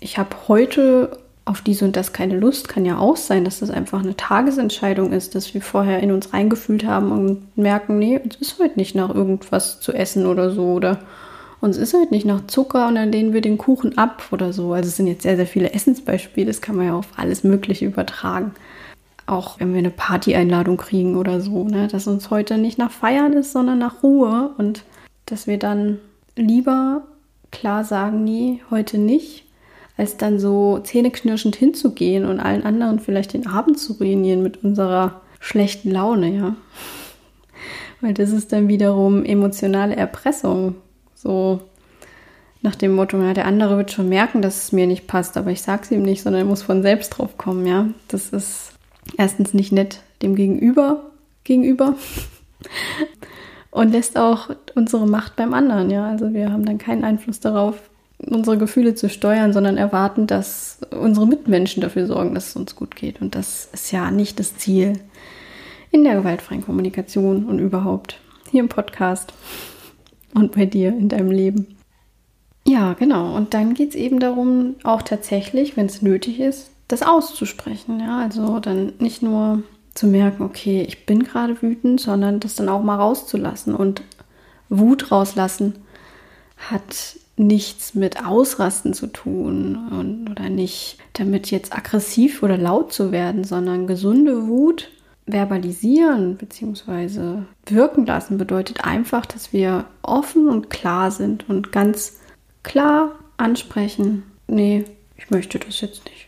ich 0.00 0.18
habe 0.18 0.30
heute 0.48 1.18
auf 1.48 1.62
dies 1.62 1.80
und 1.82 1.96
das 1.96 2.12
keine 2.12 2.38
Lust, 2.38 2.68
kann 2.68 2.84
ja 2.84 2.98
auch 2.98 3.16
sein, 3.16 3.44
dass 3.44 3.60
das 3.60 3.70
einfach 3.70 4.00
eine 4.00 4.16
Tagesentscheidung 4.16 5.12
ist, 5.12 5.34
dass 5.34 5.54
wir 5.54 5.62
vorher 5.62 6.00
in 6.00 6.12
uns 6.12 6.34
reingefühlt 6.34 6.84
haben 6.84 7.10
und 7.10 7.56
merken, 7.56 7.98
nee, 7.98 8.18
uns 8.18 8.36
ist 8.36 8.58
heute 8.58 8.76
nicht 8.76 8.94
nach 8.94 9.14
irgendwas 9.14 9.80
zu 9.80 9.92
essen 9.92 10.26
oder 10.26 10.50
so 10.50 10.72
oder 10.74 11.00
uns 11.60 11.76
ist 11.76 11.94
heute 11.94 12.12
nicht 12.12 12.26
nach 12.26 12.46
Zucker 12.46 12.86
und 12.86 12.96
dann 12.96 13.10
lehnen 13.10 13.32
wir 13.32 13.40
den 13.40 13.58
Kuchen 13.58 13.96
ab 13.96 14.24
oder 14.30 14.52
so. 14.52 14.74
Also 14.74 14.88
es 14.88 14.96
sind 14.96 15.06
jetzt 15.06 15.22
sehr, 15.22 15.36
sehr 15.36 15.46
viele 15.46 15.72
Essensbeispiele, 15.72 16.46
das 16.46 16.60
kann 16.60 16.76
man 16.76 16.86
ja 16.86 16.94
auf 16.94 17.08
alles 17.16 17.42
Mögliche 17.44 17.86
übertragen. 17.86 18.52
Auch 19.26 19.58
wenn 19.58 19.72
wir 19.72 19.78
eine 19.78 19.90
Party-Einladung 19.90 20.76
kriegen 20.76 21.16
oder 21.16 21.40
so, 21.40 21.64
ne? 21.64 21.88
dass 21.88 22.06
uns 22.06 22.30
heute 22.30 22.58
nicht 22.58 22.78
nach 22.78 22.90
Feiern 22.90 23.32
ist, 23.32 23.52
sondern 23.52 23.78
nach 23.78 24.02
Ruhe 24.02 24.50
und 24.58 24.84
dass 25.26 25.46
wir 25.46 25.58
dann 25.58 25.98
lieber 26.36 27.02
klar 27.50 27.84
sagen, 27.84 28.24
nee, 28.24 28.62
heute 28.70 28.98
nicht 28.98 29.47
als 29.98 30.16
dann 30.16 30.38
so 30.38 30.78
zähneknirschend 30.78 31.56
hinzugehen 31.56 32.24
und 32.24 32.40
allen 32.40 32.62
anderen 32.62 33.00
vielleicht 33.00 33.34
den 33.34 33.48
Abend 33.48 33.78
zu 33.78 33.94
ruinieren 33.94 34.42
mit 34.42 34.64
unserer 34.64 35.20
schlechten 35.40 35.90
Laune, 35.90 36.34
ja. 36.34 36.56
Weil 38.00 38.14
das 38.14 38.30
ist 38.30 38.52
dann 38.52 38.68
wiederum 38.68 39.24
emotionale 39.24 39.96
Erpressung. 39.96 40.76
So 41.16 41.60
nach 42.62 42.76
dem 42.76 42.94
Motto, 42.94 43.20
ja, 43.20 43.34
der 43.34 43.46
andere 43.46 43.76
wird 43.76 43.90
schon 43.90 44.08
merken, 44.08 44.40
dass 44.40 44.64
es 44.64 44.72
mir 44.72 44.86
nicht 44.86 45.08
passt, 45.08 45.36
aber 45.36 45.50
ich 45.50 45.62
sag's 45.62 45.90
ihm 45.90 46.02
nicht, 46.02 46.22
sondern 46.22 46.42
er 46.42 46.48
muss 46.48 46.62
von 46.62 46.82
selbst 46.82 47.10
drauf 47.10 47.36
kommen, 47.36 47.66
ja. 47.66 47.88
Das 48.06 48.30
ist 48.30 48.74
erstens 49.16 49.52
nicht 49.52 49.72
nett 49.72 50.00
dem 50.22 50.36
Gegenüber 50.36 51.10
gegenüber 51.42 51.94
und 53.72 53.90
lässt 53.90 54.16
auch 54.16 54.50
unsere 54.76 55.08
Macht 55.08 55.34
beim 55.34 55.54
anderen, 55.54 55.90
ja. 55.90 56.08
Also 56.08 56.32
wir 56.32 56.52
haben 56.52 56.64
dann 56.64 56.78
keinen 56.78 57.02
Einfluss 57.02 57.40
darauf, 57.40 57.87
unsere 58.18 58.58
Gefühle 58.58 58.94
zu 58.94 59.08
steuern, 59.08 59.52
sondern 59.52 59.76
erwarten, 59.76 60.26
dass 60.26 60.78
unsere 60.90 61.26
Mitmenschen 61.26 61.80
dafür 61.80 62.06
sorgen, 62.06 62.34
dass 62.34 62.48
es 62.48 62.56
uns 62.56 62.74
gut 62.76 62.96
geht. 62.96 63.20
Und 63.20 63.34
das 63.34 63.68
ist 63.72 63.92
ja 63.92 64.10
nicht 64.10 64.38
das 64.40 64.56
Ziel 64.56 64.94
in 65.90 66.04
der 66.04 66.16
gewaltfreien 66.16 66.64
Kommunikation 66.64 67.46
und 67.46 67.58
überhaupt 67.58 68.20
hier 68.50 68.60
im 68.60 68.68
Podcast 68.68 69.32
und 70.34 70.52
bei 70.52 70.66
dir 70.66 70.88
in 70.88 71.08
deinem 71.08 71.30
Leben. 71.30 71.76
Ja, 72.66 72.92
genau. 72.92 73.34
Und 73.34 73.54
dann 73.54 73.72
geht 73.74 73.90
es 73.90 73.94
eben 73.94 74.20
darum, 74.20 74.74
auch 74.82 75.02
tatsächlich, 75.02 75.76
wenn 75.76 75.86
es 75.86 76.02
nötig 76.02 76.40
ist, 76.40 76.70
das 76.88 77.02
auszusprechen. 77.02 78.00
Ja, 78.00 78.18
also 78.18 78.58
dann 78.58 78.92
nicht 78.98 79.22
nur 79.22 79.62
zu 79.94 80.06
merken, 80.06 80.42
okay, 80.42 80.84
ich 80.86 81.06
bin 81.06 81.22
gerade 81.22 81.60
wütend, 81.62 82.00
sondern 82.00 82.40
das 82.40 82.56
dann 82.56 82.68
auch 82.68 82.82
mal 82.82 82.96
rauszulassen. 82.96 83.74
Und 83.74 84.02
Wut 84.68 85.10
rauslassen 85.10 85.76
hat 86.56 87.16
nichts 87.38 87.94
mit 87.94 88.24
Ausrasten 88.24 88.94
zu 88.94 89.06
tun 89.06 89.88
und, 89.90 90.30
oder 90.30 90.48
nicht 90.48 90.98
damit 91.14 91.50
jetzt 91.50 91.76
aggressiv 91.76 92.42
oder 92.42 92.56
laut 92.56 92.92
zu 92.92 93.12
werden, 93.12 93.44
sondern 93.44 93.86
gesunde 93.86 94.48
Wut 94.48 94.90
verbalisieren 95.26 96.36
bzw. 96.36 97.42
wirken 97.66 98.06
lassen 98.06 98.38
bedeutet 98.38 98.84
einfach, 98.84 99.26
dass 99.26 99.52
wir 99.52 99.84
offen 100.02 100.48
und 100.48 100.70
klar 100.70 101.10
sind 101.10 101.48
und 101.48 101.70
ganz 101.70 102.18
klar 102.62 103.12
ansprechen, 103.36 104.24
nee, 104.46 104.84
ich 105.16 105.30
möchte 105.30 105.58
das 105.58 105.80
jetzt 105.80 106.04
nicht. 106.06 106.26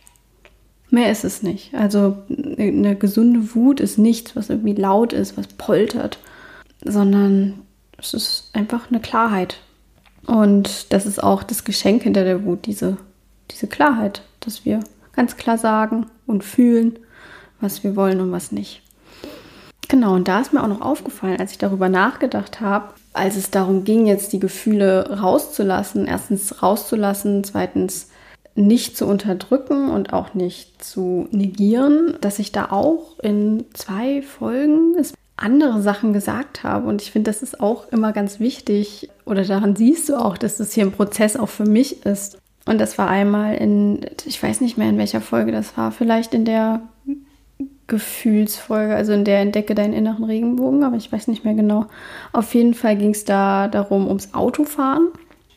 Mehr 0.89 1.11
ist 1.11 1.23
es 1.23 1.41
nicht. 1.41 1.73
Also 1.73 2.17
eine 2.29 2.95
gesunde 2.95 3.55
Wut 3.55 3.79
ist 3.79 3.97
nichts, 3.97 4.35
was 4.35 4.49
irgendwie 4.49 4.73
laut 4.73 5.13
ist, 5.13 5.37
was 5.37 5.47
poltert, 5.47 6.19
sondern 6.83 7.61
es 7.97 8.13
ist 8.13 8.49
einfach 8.53 8.89
eine 8.89 8.99
Klarheit, 8.99 9.61
und 10.25 10.93
das 10.93 11.05
ist 11.05 11.23
auch 11.23 11.43
das 11.43 11.63
Geschenk 11.63 12.03
hinter 12.03 12.23
der 12.23 12.43
Wut, 12.43 12.65
diese, 12.65 12.97
diese 13.49 13.67
Klarheit, 13.67 14.21
dass 14.39 14.65
wir 14.65 14.81
ganz 15.13 15.37
klar 15.37 15.57
sagen 15.57 16.07
und 16.27 16.43
fühlen, 16.43 16.99
was 17.59 17.83
wir 17.83 17.95
wollen 17.95 18.21
und 18.21 18.31
was 18.31 18.51
nicht. 18.51 18.81
Genau, 19.87 20.15
und 20.15 20.27
da 20.27 20.39
ist 20.39 20.53
mir 20.53 20.63
auch 20.63 20.69
noch 20.69 20.81
aufgefallen, 20.81 21.39
als 21.39 21.51
ich 21.51 21.57
darüber 21.57 21.89
nachgedacht 21.89 22.61
habe, 22.61 22.93
als 23.13 23.35
es 23.35 23.51
darum 23.51 23.83
ging, 23.83 24.05
jetzt 24.05 24.31
die 24.31 24.39
Gefühle 24.39 25.19
rauszulassen, 25.19 26.07
erstens 26.07 26.63
rauszulassen, 26.63 27.43
zweitens 27.43 28.07
nicht 28.55 28.97
zu 28.97 29.05
unterdrücken 29.05 29.89
und 29.89 30.13
auch 30.13 30.33
nicht 30.33 30.83
zu 30.83 31.27
negieren, 31.31 32.17
dass 32.21 32.39
ich 32.39 32.51
da 32.51 32.71
auch 32.71 33.19
in 33.19 33.65
zwei 33.73 34.21
Folgen 34.21 34.95
es 34.97 35.13
andere 35.41 35.81
Sachen 35.81 36.13
gesagt 36.13 36.63
habe. 36.63 36.87
Und 36.87 37.01
ich 37.01 37.11
finde, 37.11 37.31
das 37.31 37.41
ist 37.41 37.59
auch 37.59 37.87
immer 37.89 38.13
ganz 38.13 38.39
wichtig. 38.39 39.09
Oder 39.25 39.43
daran 39.43 39.75
siehst 39.75 40.09
du 40.09 40.15
auch, 40.15 40.37
dass 40.37 40.57
das 40.57 40.73
hier 40.73 40.85
ein 40.85 40.91
Prozess 40.91 41.35
auch 41.35 41.49
für 41.49 41.65
mich 41.65 42.05
ist. 42.05 42.37
Und 42.65 42.79
das 42.79 42.97
war 42.97 43.09
einmal 43.09 43.55
in, 43.55 44.05
ich 44.25 44.41
weiß 44.41 44.61
nicht 44.61 44.77
mehr 44.77 44.89
in 44.89 44.97
welcher 44.97 45.21
Folge 45.21 45.51
das 45.51 45.75
war, 45.77 45.91
vielleicht 45.91 46.33
in 46.33 46.45
der 46.45 46.81
Gefühlsfolge, 47.87 48.95
also 48.95 49.11
in 49.13 49.25
der 49.25 49.39
entdecke 49.39 49.75
deinen 49.75 49.93
inneren 49.93 50.23
Regenbogen, 50.23 50.83
aber 50.83 50.95
ich 50.95 51.11
weiß 51.11 51.27
nicht 51.27 51.43
mehr 51.43 51.55
genau. 51.55 51.87
Auf 52.31 52.53
jeden 52.53 52.73
Fall 52.73 52.95
ging 52.95 53.11
es 53.11 53.25
da 53.25 53.67
darum, 53.67 54.07
ums 54.07 54.33
Autofahren. 54.33 55.09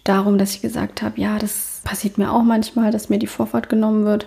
Darum, 0.03 0.37
dass 0.37 0.55
ich 0.55 0.61
gesagt 0.61 1.03
habe, 1.03 1.21
ja, 1.21 1.39
das 1.39 1.81
passiert 1.85 2.19
mir 2.19 2.33
auch 2.33 2.43
manchmal, 2.43 2.91
dass 2.91 3.09
mir 3.09 3.19
die 3.19 3.27
Vorfahrt 3.27 3.69
genommen 3.69 4.05
wird. 4.05 4.27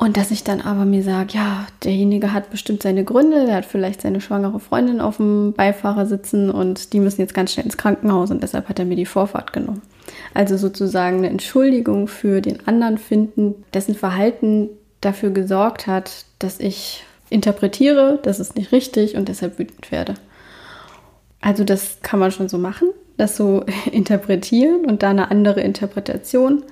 Und 0.00 0.16
dass 0.16 0.30
ich 0.30 0.44
dann 0.44 0.62
aber 0.62 0.86
mir 0.86 1.02
sage, 1.02 1.34
ja, 1.34 1.66
derjenige 1.84 2.32
hat 2.32 2.48
bestimmt 2.48 2.82
seine 2.82 3.04
Gründe, 3.04 3.44
der 3.44 3.56
hat 3.56 3.66
vielleicht 3.66 4.00
seine 4.00 4.22
schwangere 4.22 4.58
Freundin 4.58 4.98
auf 4.98 5.18
dem 5.18 5.52
Beifahrer 5.52 6.06
sitzen 6.06 6.50
und 6.50 6.94
die 6.94 7.00
müssen 7.00 7.20
jetzt 7.20 7.34
ganz 7.34 7.52
schnell 7.52 7.66
ins 7.66 7.76
Krankenhaus 7.76 8.30
und 8.30 8.42
deshalb 8.42 8.70
hat 8.70 8.78
er 8.78 8.86
mir 8.86 8.96
die 8.96 9.04
Vorfahrt 9.04 9.52
genommen. 9.52 9.82
Also 10.32 10.56
sozusagen 10.56 11.18
eine 11.18 11.28
Entschuldigung 11.28 12.08
für 12.08 12.40
den 12.40 12.66
anderen 12.66 12.96
finden, 12.96 13.62
dessen 13.74 13.94
Verhalten 13.94 14.70
dafür 15.02 15.32
gesorgt 15.32 15.86
hat, 15.86 16.24
dass 16.38 16.60
ich 16.60 17.04
interpretiere, 17.28 18.18
das 18.22 18.40
ist 18.40 18.56
nicht 18.56 18.72
richtig 18.72 19.16
und 19.16 19.28
deshalb 19.28 19.58
wütend 19.58 19.92
werde. 19.92 20.14
Also 21.42 21.62
das 21.62 21.98
kann 22.00 22.20
man 22.20 22.30
schon 22.30 22.48
so 22.48 22.56
machen, 22.56 22.88
das 23.18 23.36
so 23.36 23.66
interpretieren 23.92 24.86
und 24.86 25.02
da 25.02 25.10
eine 25.10 25.30
andere 25.30 25.60
Interpretation 25.60 26.62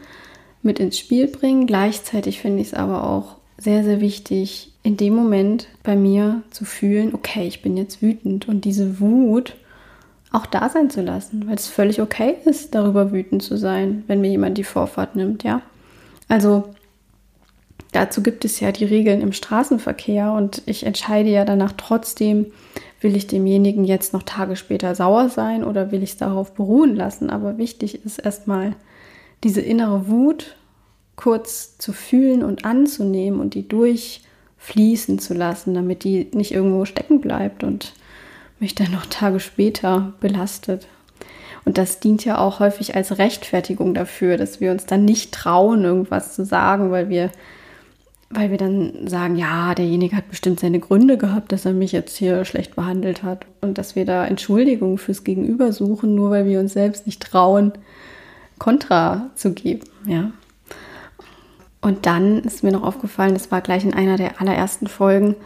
mit 0.69 0.81
ins 0.81 0.99
Spiel 0.99 1.29
bringen. 1.29 1.67
Gleichzeitig 1.67 2.41
finde 2.41 2.61
ich 2.61 2.69
es 2.69 2.75
aber 2.75 3.05
auch 3.05 3.37
sehr, 3.57 3.85
sehr 3.85 4.03
wichtig, 4.03 4.71
in 4.83 4.99
dem 4.99 5.15
Moment 5.15 5.67
bei 5.83 5.97
mir 5.97 6.43
zu 6.51 6.67
fühlen, 6.67 7.15
okay, 7.15 7.47
ich 7.47 7.63
bin 7.63 7.79
jetzt 7.79 8.03
wütend 8.03 8.49
und 8.49 8.67
diese 8.67 9.01
Wut 9.01 9.57
auch 10.31 10.45
da 10.45 10.69
sein 10.69 10.91
zu 10.91 11.01
lassen, 11.01 11.49
weil 11.49 11.55
es 11.55 11.69
völlig 11.69 12.03
okay 12.03 12.35
ist, 12.45 12.75
darüber 12.75 13.13
wütend 13.13 13.43
zu 13.43 13.57
sein, 13.57 14.05
wenn 14.09 14.21
mir 14.21 14.29
jemand 14.29 14.59
die 14.59 14.65
Vorfahrt 14.65 15.17
nimmt, 15.17 15.43
ja. 15.43 15.63
Also 16.29 16.69
dazu 17.93 18.23
gibt 18.23 18.45
es 18.45 18.61
ja 18.61 18.71
die 18.71 18.85
Regeln 18.85 19.23
im 19.23 19.33
Straßenverkehr 19.33 20.33
und 20.33 20.61
ich 20.67 20.85
entscheide 20.85 21.31
ja 21.31 21.47
danach 21.47 21.73
trotzdem, 21.79 22.47
will 23.01 23.17
ich 23.17 23.27
demjenigen 23.27 23.85
jetzt 23.85 24.13
noch 24.13 24.23
Tage 24.23 24.55
später 24.55 24.95
sauer 24.95 25.31
sein 25.31 25.65
oder 25.65 25.93
will 25.93 26.03
ich 26.03 26.11
es 26.11 26.17
darauf 26.19 26.53
beruhen 26.53 26.95
lassen. 26.95 27.31
Aber 27.31 27.57
wichtig 27.57 28.05
ist 28.05 28.19
erstmal 28.19 28.75
diese 29.45 29.61
innere 29.61 30.09
Wut 30.09 30.57
kurz 31.17 31.79
zu 31.79 31.93
fühlen 31.93 32.45
und 32.45 32.65
anzunehmen 32.65 33.41
und 33.41 33.55
die 33.55 33.67
durchfließen 33.67 35.19
zu 35.19 35.35
lassen, 35.35 35.75
damit 35.75 36.05
die 36.05 36.29
nicht 36.33 36.53
irgendwo 36.53 36.85
stecken 36.85 37.21
bleibt 37.21 37.65
und 37.65 37.93
mich 38.61 38.75
dann 38.75 38.93
noch 38.93 39.07
Tage 39.07 39.41
später 39.41 40.15
belastet. 40.21 40.87
Und 41.65 41.77
das 41.77 42.01
dient 42.01 42.25
ja 42.25 42.39
auch 42.39 42.61
häufig 42.61 42.95
als 42.95 43.19
Rechtfertigung 43.19 43.95
dafür, 43.95 44.37
dass 44.37 44.61
wir 44.61 44.71
uns 44.71 44.87
dann 44.87 45.05
nicht 45.05 45.33
trauen, 45.33 45.85
irgendwas 45.85 46.35
zu 46.35 46.45
sagen, 46.45 46.91
weil 46.91 47.09
wir, 47.09 47.31
weil 48.31 48.51
wir 48.51 48.59
dann 48.59 49.07
sagen, 49.07 49.37
ja, 49.37 49.75
derjenige 49.75 50.17
hat 50.17 50.29
bestimmt 50.29 50.61
seine 50.61 50.81
Gründe 50.81 51.19
gehabt, 51.19 51.53
dass 51.53 51.67
er 51.67 51.73
mich 51.73 51.93
jetzt 51.93 52.17
hier 52.17 52.45
schlecht 52.45 52.77
behandelt 52.77 53.23
hat. 53.23 53.45
Und 53.61 53.77
dass 53.77 53.97
wir 53.97 54.05
da 54.05 54.25
Entschuldigung 54.25 54.99
fürs 54.99 55.25
Gegenüber 55.25 55.73
suchen, 55.73 56.15
nur 56.15 56.31
weil 56.31 56.47
wir 56.47 56.61
uns 56.61 56.73
selbst 56.73 57.07
nicht 57.07 57.23
trauen, 57.23 57.73
Kontra 58.59 59.31
zu 59.35 59.53
geben, 59.53 59.85
ja. 60.07 60.33
Und 61.81 62.07
dann 62.07 62.41
ist 62.41 62.65
mir 62.65 62.73
noch 62.73 62.83
aufgefallen, 62.83 63.35
das 63.35 63.51
war 63.51 63.61
gleich 63.61 63.85
in 63.85 63.95
einer 63.95 64.17
der 64.17 64.41
allerersten 64.41 64.89
Folgen, 64.89 65.37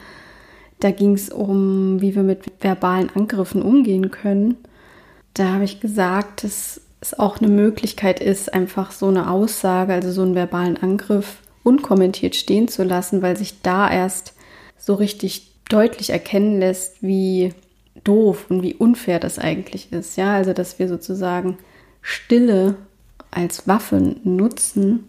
da 0.81 0.91
ging 0.91 1.15
es 1.15 1.29
um, 1.29 2.01
wie 2.01 2.17
wir 2.17 2.23
mit 2.23 2.41
verbalen 2.61 3.11
Angriffen 3.15 3.63
umgehen 3.63 4.11
können. 4.11 4.57
Da 5.35 5.53
habe 5.53 5.65
ich 5.65 5.81
gesagt, 5.81 6.43
dass 6.43 6.81
es 7.01 7.19
auch 7.19 7.39
eine 7.39 7.49
Möglichkeit 7.51 8.21
ist, 8.21 8.53
einfach 8.53 8.91
so 8.91 9.07
eine 9.09 9.31
Aussage, 9.31 9.93
also 9.93 10.11
so 10.11 10.23
einen 10.23 10.35
verbalen 10.35 10.77
Angriff 10.77 11.37
unkommentiert 11.63 12.35
stehen 12.35 12.67
zu 12.67 12.83
lassen, 12.83 13.23
weil 13.23 13.37
sich 13.37 13.63
da 13.63 13.91
erst 13.91 14.35
so 14.77 14.95
richtig 14.95 15.53
deutlich 15.69 16.11
erkennen 16.11 16.59
lässt, 16.59 17.03
wie 17.03 17.55
doof 18.05 18.47
und 18.49 18.63
wie 18.63 18.75
unfair 18.75 19.21
das 19.21 19.39
eigentlich 19.39 19.93
ist. 19.93 20.17
Ja, 20.17 20.35
also 20.35 20.53
dass 20.53 20.79
wir 20.79 20.89
sozusagen 20.89 21.59
Stille 22.01 22.77
als 23.33 23.67
Waffe 23.67 24.15
nutzen. 24.23 25.09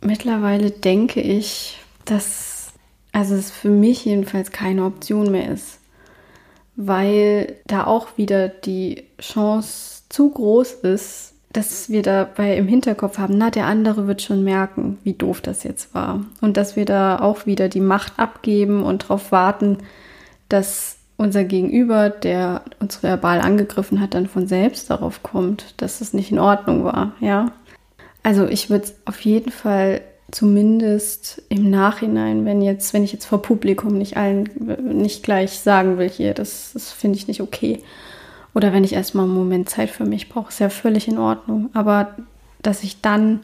Mittlerweile 0.00 0.70
denke 0.70 1.20
ich, 1.20 1.78
dass 2.06 2.72
also 3.12 3.34
es 3.34 3.50
für 3.50 3.70
mich 3.70 4.04
jedenfalls 4.04 4.50
keine 4.50 4.84
Option 4.84 5.30
mehr 5.30 5.50
ist, 5.50 5.80
weil 6.76 7.56
da 7.66 7.84
auch 7.84 8.16
wieder 8.16 8.48
die 8.48 9.04
Chance 9.20 10.02
zu 10.08 10.30
groß 10.30 10.72
ist, 10.74 11.34
dass 11.52 11.88
wir 11.88 12.02
dabei 12.02 12.56
im 12.56 12.68
Hinterkopf 12.68 13.18
haben, 13.18 13.38
na, 13.38 13.50
der 13.50 13.66
andere 13.66 14.06
wird 14.06 14.22
schon 14.22 14.44
merken, 14.44 14.98
wie 15.02 15.14
doof 15.14 15.40
das 15.40 15.64
jetzt 15.64 15.94
war. 15.94 16.24
Und 16.40 16.56
dass 16.56 16.76
wir 16.76 16.84
da 16.84 17.18
auch 17.18 17.46
wieder 17.46 17.68
die 17.68 17.80
Macht 17.80 18.18
abgeben 18.18 18.82
und 18.82 19.04
darauf 19.04 19.32
warten, 19.32 19.78
dass 20.48 20.97
unser 21.18 21.44
Gegenüber, 21.44 22.08
der 22.08 22.62
uns 22.80 23.02
verbal 23.02 23.40
angegriffen 23.40 24.00
hat, 24.00 24.14
dann 24.14 24.26
von 24.26 24.46
selbst 24.46 24.88
darauf 24.88 25.22
kommt, 25.22 25.74
dass 25.82 26.00
es 26.00 26.14
nicht 26.14 26.32
in 26.32 26.38
Ordnung 26.38 26.84
war, 26.84 27.12
ja. 27.20 27.52
Also 28.22 28.46
ich 28.46 28.70
würde 28.70 28.88
auf 29.04 29.20
jeden 29.20 29.50
Fall 29.50 30.00
zumindest 30.30 31.42
im 31.48 31.70
Nachhinein, 31.70 32.44
wenn 32.44 32.62
jetzt, 32.62 32.92
wenn 32.94 33.02
ich 33.02 33.12
jetzt 33.12 33.26
vor 33.26 33.42
Publikum 33.42 33.98
nicht 33.98 34.16
allen 34.16 34.48
nicht 34.82 35.22
gleich 35.22 35.58
sagen 35.58 35.98
will, 35.98 36.08
hier, 36.08 36.34
das, 36.34 36.70
das 36.74 36.92
finde 36.92 37.18
ich 37.18 37.28
nicht 37.28 37.40
okay. 37.40 37.82
Oder 38.54 38.72
wenn 38.72 38.84
ich 38.84 38.92
erstmal 38.92 39.24
einen 39.24 39.34
Moment 39.34 39.68
Zeit 39.68 39.90
für 39.90 40.04
mich 40.04 40.28
brauche, 40.28 40.50
ist 40.50 40.60
ja 40.60 40.68
völlig 40.68 41.08
in 41.08 41.18
Ordnung. 41.18 41.70
Aber 41.74 42.16
dass 42.62 42.82
ich 42.82 43.00
dann 43.00 43.40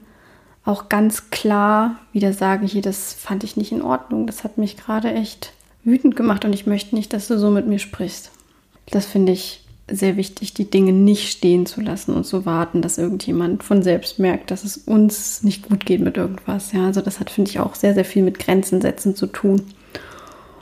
auch 0.64 0.88
ganz 0.88 1.30
klar 1.30 1.96
wieder 2.12 2.32
sage, 2.32 2.66
hier, 2.66 2.82
das 2.82 3.14
fand 3.14 3.44
ich 3.44 3.56
nicht 3.56 3.72
in 3.72 3.82
Ordnung. 3.82 4.26
Das 4.26 4.44
hat 4.44 4.58
mich 4.58 4.76
gerade 4.76 5.12
echt 5.12 5.52
wütend 5.84 6.16
gemacht 6.16 6.44
und 6.44 6.52
ich 6.52 6.66
möchte 6.66 6.94
nicht, 6.94 7.12
dass 7.12 7.28
du 7.28 7.38
so 7.38 7.50
mit 7.50 7.66
mir 7.66 7.78
sprichst. 7.78 8.30
Das 8.90 9.06
finde 9.06 9.32
ich 9.32 9.64
sehr 9.90 10.16
wichtig, 10.16 10.54
die 10.54 10.70
Dinge 10.70 10.92
nicht 10.92 11.30
stehen 11.30 11.66
zu 11.66 11.80
lassen 11.80 12.14
und 12.14 12.24
zu 12.24 12.46
warten, 12.46 12.80
dass 12.80 12.96
irgendjemand 12.96 13.62
von 13.62 13.82
selbst 13.82 14.18
merkt, 14.18 14.50
dass 14.50 14.64
es 14.64 14.78
uns 14.78 15.42
nicht 15.42 15.68
gut 15.68 15.84
geht 15.84 16.00
mit 16.00 16.16
irgendwas. 16.16 16.72
Ja, 16.72 16.86
also 16.86 17.02
das 17.02 17.20
hat, 17.20 17.28
finde 17.28 17.50
ich, 17.50 17.60
auch 17.60 17.74
sehr, 17.74 17.92
sehr 17.92 18.04
viel 18.04 18.22
mit 18.22 18.38
Grenzen 18.38 18.80
setzen 18.80 19.14
zu 19.14 19.26
tun. 19.26 19.62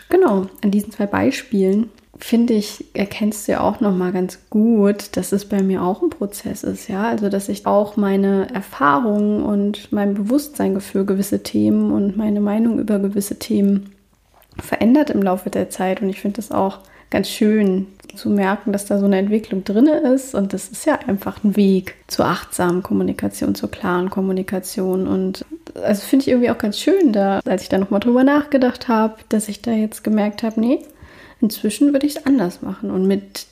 Genau, 0.09 0.47
an 0.63 0.71
diesen 0.71 0.91
zwei 0.91 1.07
Beispielen 1.07 1.89
finde 2.19 2.55
ich, 2.55 2.85
erkennst 2.95 3.49
du 3.49 3.53
ja 3.53 3.61
auch 3.61 3.81
noch 3.81 3.95
mal 3.95 4.13
ganz 4.13 4.39
gut, 4.51 5.17
dass 5.17 5.33
es 5.33 5.45
bei 5.45 5.63
mir 5.63 5.83
auch 5.83 6.03
ein 6.03 6.11
Prozess 6.11 6.63
ist, 6.63 6.89
ja, 6.89 7.09
also 7.09 7.29
dass 7.29 7.49
ich 7.49 7.67
auch 7.67 7.97
meine 7.97 8.53
Erfahrungen 8.55 9.43
und 9.43 9.91
mein 9.93 10.15
Bewusstsein 10.15 10.81
für 10.81 11.05
gewisse 11.05 11.43
Themen 11.43 11.91
und 11.91 12.17
meine 12.17 12.41
Meinung 12.41 12.79
über 12.79 12.99
gewisse 12.99 13.39
Themen 13.39 13.91
verändert 14.61 15.11
im 15.11 15.23
Laufe 15.23 15.51
der 15.51 15.71
Zeit. 15.71 16.03
Und 16.03 16.09
ich 16.09 16.21
finde 16.21 16.37
das 16.37 16.51
auch 16.51 16.79
ganz 17.11 17.29
schön 17.29 17.87
zu 18.17 18.31
merken, 18.31 18.73
dass 18.73 18.87
da 18.87 18.99
so 18.99 19.07
eine 19.07 19.19
Entwicklung 19.19 19.65
drin 19.65 19.87
ist. 19.87 20.35
Und 20.35 20.53
das 20.53 20.69
ist 20.69 20.87
ja 20.87 20.99
einfach 21.07 21.43
ein 21.45 21.57
Weg 21.57 21.95
zur 22.09 22.27
achtsamen 22.27 22.83
Kommunikation, 22.83 23.55
zur 23.55 23.71
klaren 23.71 24.11
Kommunikation. 24.11 25.07
Und 25.07 25.45
also 25.83 26.03
finde 26.03 26.25
ich 26.25 26.29
irgendwie 26.29 26.51
auch 26.51 26.59
ganz 26.59 26.79
schön, 26.79 27.13
da 27.13 27.41
als 27.45 27.63
ich 27.63 27.69
da 27.69 27.79
nochmal 27.79 28.01
drüber 28.01 28.25
nachgedacht 28.25 28.89
habe, 28.89 29.17
dass 29.29 29.49
ich 29.49 29.63
da 29.63 29.73
jetzt 29.73 30.05
gemerkt 30.05 30.43
habe, 30.43 30.61
nee, 30.61 30.81
inzwischen 31.41 31.93
würde 31.93 32.07
ich 32.07 32.17
es 32.17 32.27
anders 32.27 32.63
machen. 32.63 32.91
Und 32.91 33.07
mit 33.07 33.47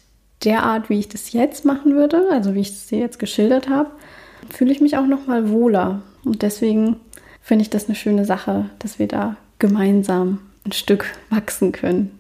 der 0.44 0.62
Art, 0.62 0.88
wie 0.88 0.98
ich 0.98 1.08
das 1.08 1.32
jetzt 1.32 1.64
machen 1.64 1.94
würde, 1.94 2.28
also 2.30 2.54
wie 2.54 2.60
ich 2.60 2.70
es 2.70 2.86
dir 2.86 2.98
jetzt 2.98 3.18
geschildert 3.18 3.68
habe, 3.68 3.90
fühle 4.48 4.72
ich 4.72 4.80
mich 4.80 4.96
auch 4.96 5.06
nochmal 5.06 5.50
wohler. 5.50 6.02
Und 6.24 6.42
deswegen 6.42 6.96
finde 7.42 7.62
ich 7.62 7.70
das 7.70 7.86
eine 7.86 7.94
schöne 7.94 8.24
Sache, 8.24 8.70
dass 8.78 8.98
wir 8.98 9.08
da 9.08 9.36
gemeinsam 9.58 10.38
ein 10.64 10.72
Stück 10.72 11.06
wachsen 11.30 11.72
können. 11.72 12.18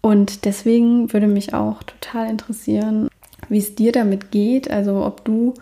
Und 0.00 0.44
deswegen 0.44 1.12
würde 1.12 1.26
mich 1.26 1.54
auch 1.54 1.82
total 1.82 2.30
interessieren, 2.30 3.08
wie 3.48 3.58
es 3.58 3.74
dir 3.74 3.92
damit 3.92 4.30
geht. 4.30 4.70
Also 4.70 5.04
ob 5.04 5.24
du 5.24 5.54